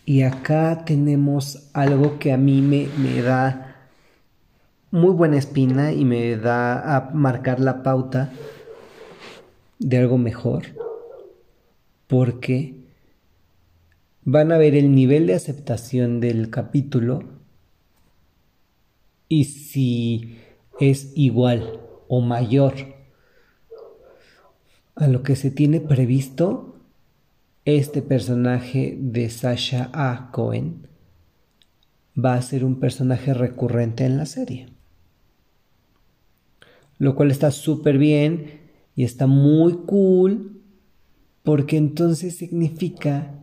Y 0.08 0.22
acá 0.22 0.86
tenemos 0.86 1.68
algo 1.74 2.18
que 2.18 2.32
a 2.32 2.38
mí 2.38 2.62
me, 2.62 2.88
me 2.96 3.20
da 3.20 3.90
muy 4.90 5.10
buena 5.10 5.36
espina 5.36 5.92
y 5.92 6.06
me 6.06 6.38
da 6.38 6.96
a 6.96 7.10
marcar 7.10 7.60
la 7.60 7.82
pauta 7.82 8.32
de 9.78 9.98
algo 9.98 10.16
mejor. 10.16 10.62
Porque 12.06 12.86
van 14.24 14.50
a 14.50 14.56
ver 14.56 14.74
el 14.76 14.94
nivel 14.94 15.26
de 15.26 15.34
aceptación 15.34 16.20
del 16.20 16.48
capítulo 16.48 17.24
y 19.28 19.44
si 19.44 20.38
es 20.80 21.12
igual 21.16 21.80
o 22.08 22.22
mayor 22.22 22.72
a 24.94 25.06
lo 25.06 25.22
que 25.22 25.36
se 25.36 25.50
tiene 25.50 25.80
previsto, 25.80 26.77
este 27.76 28.02
personaje 28.02 28.96
de 29.00 29.28
Sasha 29.30 29.90
A. 29.92 30.30
Cohen 30.32 30.86
va 32.16 32.34
a 32.34 32.42
ser 32.42 32.64
un 32.64 32.80
personaje 32.80 33.34
recurrente 33.34 34.04
en 34.04 34.16
la 34.16 34.26
serie 34.26 34.78
lo 36.98 37.14
cual 37.14 37.30
está 37.30 37.50
súper 37.50 37.98
bien 37.98 38.60
y 38.94 39.04
está 39.04 39.26
muy 39.26 39.78
cool 39.86 40.60
porque 41.42 41.76
entonces 41.76 42.36
significa 42.36 43.34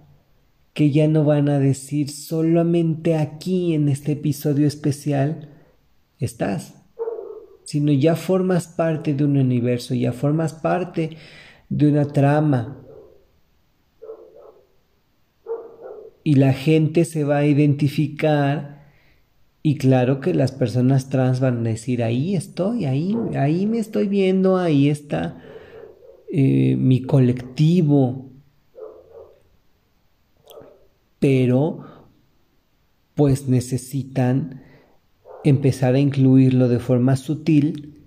que 0.73 0.91
ya 0.91 1.07
no 1.07 1.23
van 1.23 1.49
a 1.49 1.59
decir 1.59 2.09
solamente 2.09 3.15
aquí 3.15 3.73
en 3.73 3.88
este 3.88 4.11
episodio 4.11 4.67
especial 4.67 5.49
estás, 6.19 6.75
sino 7.63 7.93
ya 7.93 8.15
formas 8.15 8.67
parte 8.67 9.13
de 9.13 9.23
un 9.23 9.38
universo, 9.38 9.95
ya 9.95 10.11
formas 10.11 10.53
parte 10.53 11.17
de 11.69 11.89
una 11.89 12.05
trama. 12.05 12.85
Y 16.27 16.33
la 16.33 16.53
gente 16.53 17.05
se 17.05 17.23
va 17.23 17.38
a 17.38 17.45
identificar 17.45 18.75
y 19.61 19.77
claro 19.77 20.21
que 20.21 20.33
las 20.33 20.51
personas 20.51 21.09
trans 21.09 21.39
van 21.39 21.59
a 21.59 21.69
decir, 21.69 22.01
ahí 22.01 22.35
estoy, 22.35 22.85
ahí, 22.85 23.15
ahí 23.38 23.67
me 23.67 23.77
estoy 23.77 24.07
viendo, 24.07 24.57
ahí 24.57 24.89
está 24.89 25.39
eh, 26.31 26.75
mi 26.77 27.03
colectivo. 27.03 28.31
Pero 31.19 31.85
pues 33.13 33.47
necesitan 33.47 34.63
empezar 35.43 35.93
a 35.93 35.99
incluirlo 35.99 36.69
de 36.69 36.79
forma 36.79 37.17
sutil 37.17 38.01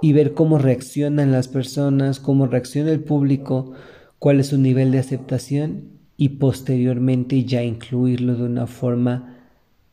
y 0.00 0.12
ver 0.12 0.32
cómo 0.32 0.58
reaccionan 0.58 1.32
las 1.32 1.48
personas, 1.48 2.20
cómo 2.20 2.46
reacciona 2.46 2.92
el 2.92 3.00
público, 3.02 3.72
cuál 4.20 4.38
es 4.38 4.46
su 4.46 4.58
nivel 4.58 4.92
de 4.92 5.00
aceptación 5.00 5.97
y 6.18 6.30
posteriormente 6.30 7.44
ya 7.44 7.62
incluirlo 7.62 8.34
de 8.34 8.42
una 8.42 8.66
forma 8.66 9.38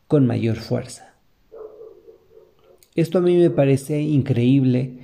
con 0.08 0.26
mayor 0.26 0.56
fuerza. 0.56 1.14
Esto 2.96 3.18
a 3.18 3.20
mí 3.20 3.36
me 3.36 3.48
parece 3.48 4.00
increíble, 4.02 4.98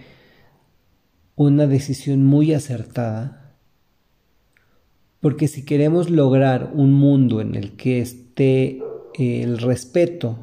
una 1.36 1.66
decisión 1.66 2.24
muy 2.24 2.52
acertada, 2.52 3.54
porque 5.20 5.46
si 5.46 5.64
queremos 5.64 6.10
lograr 6.10 6.72
un 6.74 6.92
mundo 6.92 7.40
en 7.40 7.54
el 7.54 7.76
que 7.76 8.00
esté 8.00 8.82
el 9.14 9.58
respeto 9.58 10.38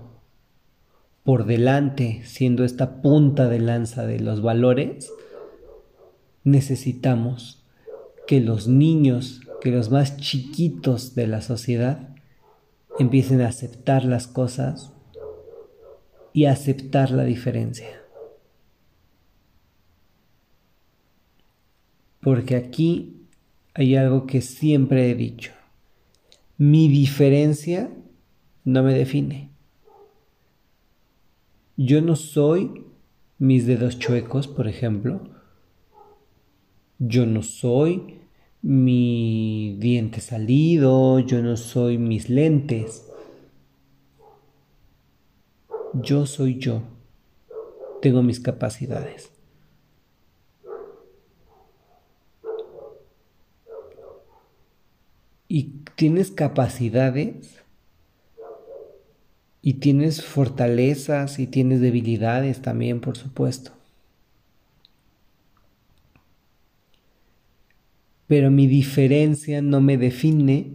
por 1.24 1.46
delante, 1.46 2.22
siendo 2.24 2.64
esta 2.64 3.02
punta 3.02 3.50
de 3.50 3.60
lanza 3.60 4.06
de 4.06 4.22
los 4.22 4.42
valores, 4.42 5.12
necesitamos 6.46 7.66
que 8.26 8.40
los 8.40 8.68
niños, 8.68 9.42
que 9.62 9.72
los 9.72 9.90
más 9.92 10.18
chiquitos 10.18 11.16
de 11.16 11.28
la 11.28 11.42
sociedad, 11.42 12.16
empiecen 13.00 13.42
a 13.42 13.48
aceptar 13.48 14.04
las 14.04 14.28
cosas 14.28 14.92
y 16.34 16.46
a 16.46 16.52
aceptar 16.52 17.12
la 17.12 17.24
diferencia. 17.24 18.02
Porque 22.22 22.56
aquí 22.56 23.28
hay 23.74 23.96
algo 23.96 24.28
que 24.28 24.42
siempre 24.42 25.10
he 25.10 25.16
dicho. 25.16 25.54
Mi 26.58 26.90
diferencia 26.90 27.90
no 28.66 28.84
me 28.84 28.94
define. 28.94 29.50
Yo 31.78 32.02
no 32.02 32.18
soy 32.18 32.84
mis 33.38 33.66
dedos 33.66 33.98
chuecos, 33.98 34.50
por 34.50 34.68
ejemplo. 34.68 35.22
Yo 36.98 37.26
no 37.26 37.42
soy 37.42 38.20
mi 38.62 39.76
diente 39.80 40.22
salido, 40.22 41.20
yo 41.20 41.42
no 41.42 41.58
soy 41.58 41.98
mis 41.98 42.30
lentes. 42.30 43.06
Yo 45.94 46.26
soy 46.26 46.60
yo. 46.60 46.82
Tengo 48.02 48.22
mis 48.22 48.40
capacidades. 48.40 49.32
Y 55.48 55.82
tienes 55.96 56.30
capacidades 56.30 57.64
y 59.62 59.76
tienes 59.76 60.24
fortalezas 60.24 61.40
y 61.40 61.48
tienes 61.48 61.82
debilidades 61.82 62.62
también, 62.62 63.02
por 63.02 63.18
supuesto. 63.18 63.79
Pero 68.30 68.52
mi 68.52 68.68
diferencia 68.68 69.60
no 69.64 69.82
me 69.82 69.98
define 69.98 70.74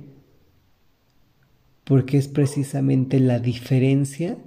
porque 1.84 2.18
es 2.18 2.26
precisamente 2.26 3.20
la 3.20 3.38
diferencia 3.38 4.38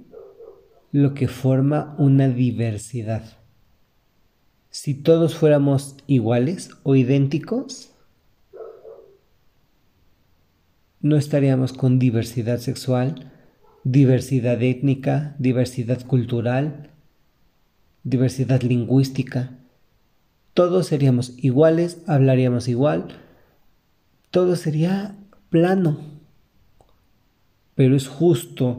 lo 0.92 1.14
que 1.14 1.26
forma 1.26 1.94
una 1.96 2.28
diversidad. 2.28 3.38
Si 4.68 4.92
todos 4.92 5.34
fuéramos 5.36 5.96
iguales 6.06 6.68
o 6.82 6.96
idénticos, 6.96 7.94
no 11.00 11.16
estaríamos 11.16 11.72
con 11.72 11.98
diversidad 11.98 12.58
sexual, 12.58 13.32
diversidad 13.84 14.62
étnica, 14.62 15.34
diversidad 15.38 16.06
cultural, 16.06 16.90
diversidad 18.04 18.60
lingüística 18.60 19.57
todos 20.58 20.88
seríamos 20.88 21.34
iguales, 21.36 22.02
hablaríamos 22.08 22.66
igual, 22.66 23.06
todo 24.32 24.56
sería 24.56 25.14
plano. 25.50 25.98
Pero 27.76 27.94
es 27.94 28.08
justo 28.08 28.76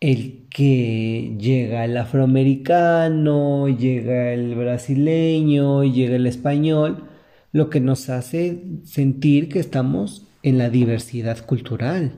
el 0.00 0.48
que 0.50 1.36
llega 1.38 1.84
el 1.84 1.96
afroamericano, 1.96 3.68
llega 3.68 4.32
el 4.32 4.56
brasileño, 4.56 5.84
llega 5.84 6.16
el 6.16 6.26
español, 6.26 7.04
lo 7.52 7.70
que 7.70 7.78
nos 7.78 8.08
hace 8.08 8.64
sentir 8.82 9.48
que 9.48 9.60
estamos 9.60 10.26
en 10.42 10.58
la 10.58 10.68
diversidad 10.68 11.46
cultural. 11.46 12.10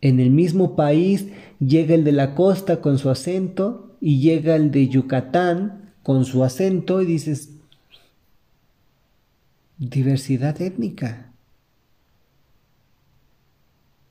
En 0.00 0.18
el 0.18 0.30
mismo 0.30 0.74
país 0.74 1.28
llega 1.60 1.94
el 1.94 2.02
de 2.02 2.10
la 2.10 2.34
costa 2.34 2.80
con 2.80 2.98
su 2.98 3.08
acento 3.08 3.96
y 4.00 4.18
llega 4.18 4.56
el 4.56 4.72
de 4.72 4.88
Yucatán 4.88 5.83
con 6.04 6.26
su 6.26 6.44
acento 6.44 7.00
y 7.00 7.06
dices, 7.06 7.48
diversidad 9.78 10.60
étnica. 10.60 11.32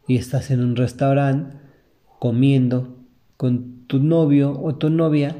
Y 0.08 0.18
estás 0.18 0.52
en 0.52 0.60
un 0.60 0.76
restaurante 0.76 1.56
comiendo 2.20 2.98
con 3.38 3.86
tu 3.88 4.00
novio 4.00 4.60
o 4.60 4.76
tu 4.76 4.90
novia 4.90 5.38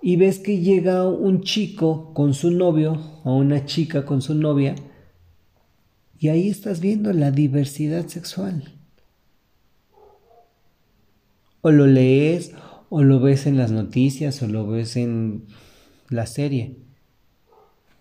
y 0.00 0.16
ves 0.16 0.38
que 0.38 0.60
llega 0.60 1.06
un 1.06 1.42
chico 1.42 2.14
con 2.14 2.34
su 2.34 2.52
novio 2.52 3.20
o 3.24 3.34
una 3.34 3.66
chica 3.66 4.06
con 4.06 4.22
su 4.22 4.34
novia 4.34 4.76
y 6.20 6.28
ahí 6.28 6.48
estás 6.48 6.80
viendo 6.80 7.12
la 7.12 7.32
diversidad 7.32 8.06
sexual. 8.06 8.72
O 11.62 11.72
lo 11.72 11.86
lees 11.86 12.52
o 12.90 13.02
lo 13.02 13.18
ves 13.18 13.46
en 13.46 13.56
las 13.58 13.72
noticias 13.72 14.40
o 14.42 14.46
lo 14.46 14.68
ves 14.68 14.96
en 14.96 15.46
la 16.10 16.26
serie. 16.26 16.76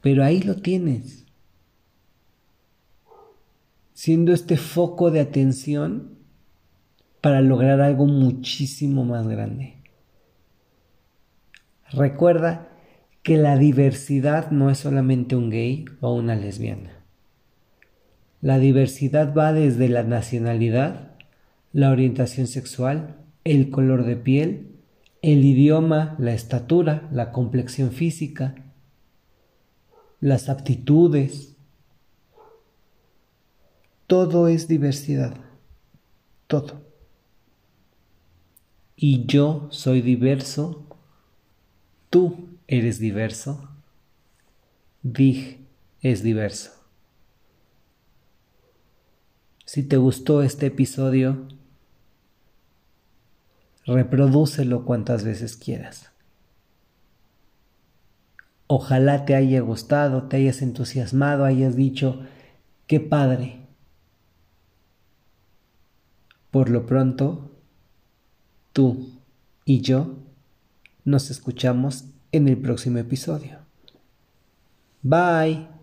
Pero 0.01 0.23
ahí 0.23 0.41
lo 0.41 0.55
tienes. 0.55 1.25
Siendo 3.93 4.33
este 4.33 4.57
foco 4.57 5.11
de 5.11 5.21
atención 5.21 6.17
para 7.21 7.41
lograr 7.41 7.81
algo 7.81 8.05
muchísimo 8.05 9.05
más 9.05 9.27
grande. 9.27 9.75
Recuerda 11.91 12.69
que 13.23 13.37
la 13.37 13.57
diversidad 13.57 14.51
no 14.51 14.69
es 14.69 14.77
solamente 14.77 15.35
un 15.35 15.49
gay 15.49 15.85
o 16.01 16.13
una 16.13 16.35
lesbiana. 16.35 16.91
La 18.41 18.57
diversidad 18.57 19.33
va 19.33 19.51
desde 19.51 19.89
la 19.89 20.03
nacionalidad, 20.03 21.11
la 21.73 21.91
orientación 21.91 22.47
sexual, 22.47 23.17
el 23.43 23.69
color 23.69 24.05
de 24.05 24.15
piel, 24.15 24.78
el 25.21 25.43
idioma, 25.43 26.15
la 26.17 26.33
estatura, 26.33 27.09
la 27.11 27.31
complexión 27.31 27.91
física, 27.91 28.55
las 30.19 30.49
aptitudes. 30.49 31.55
Todo 34.07 34.47
es 34.47 34.67
diversidad. 34.67 35.35
Todo. 36.47 36.81
Y 38.95 39.25
yo 39.25 39.67
soy 39.71 40.01
diverso. 40.01 40.85
Tú 42.09 42.49
eres 42.67 42.99
diverso. 42.99 43.69
Dig 45.03 45.59
es 46.01 46.23
diverso. 46.23 46.71
Si 49.65 49.83
te 49.83 49.97
gustó 49.97 50.41
este 50.41 50.65
episodio, 50.65 51.47
reprodúcelo 53.89 54.85
cuantas 54.85 55.23
veces 55.23 55.57
quieras. 55.57 56.11
Ojalá 58.67 59.25
te 59.25 59.33
haya 59.35 59.61
gustado, 59.61 60.23
te 60.23 60.37
hayas 60.37 60.61
entusiasmado, 60.61 61.43
hayas 61.43 61.75
dicho, 61.75 62.21
qué 62.85 62.99
padre. 62.99 63.67
Por 66.51 66.69
lo 66.69 66.85
pronto, 66.85 67.51
tú 68.73 69.09
y 69.65 69.81
yo 69.81 70.17
nos 71.03 71.31
escuchamos 71.31 72.05
en 72.31 72.47
el 72.47 72.57
próximo 72.57 72.99
episodio. 72.99 73.59
Bye. 75.01 75.78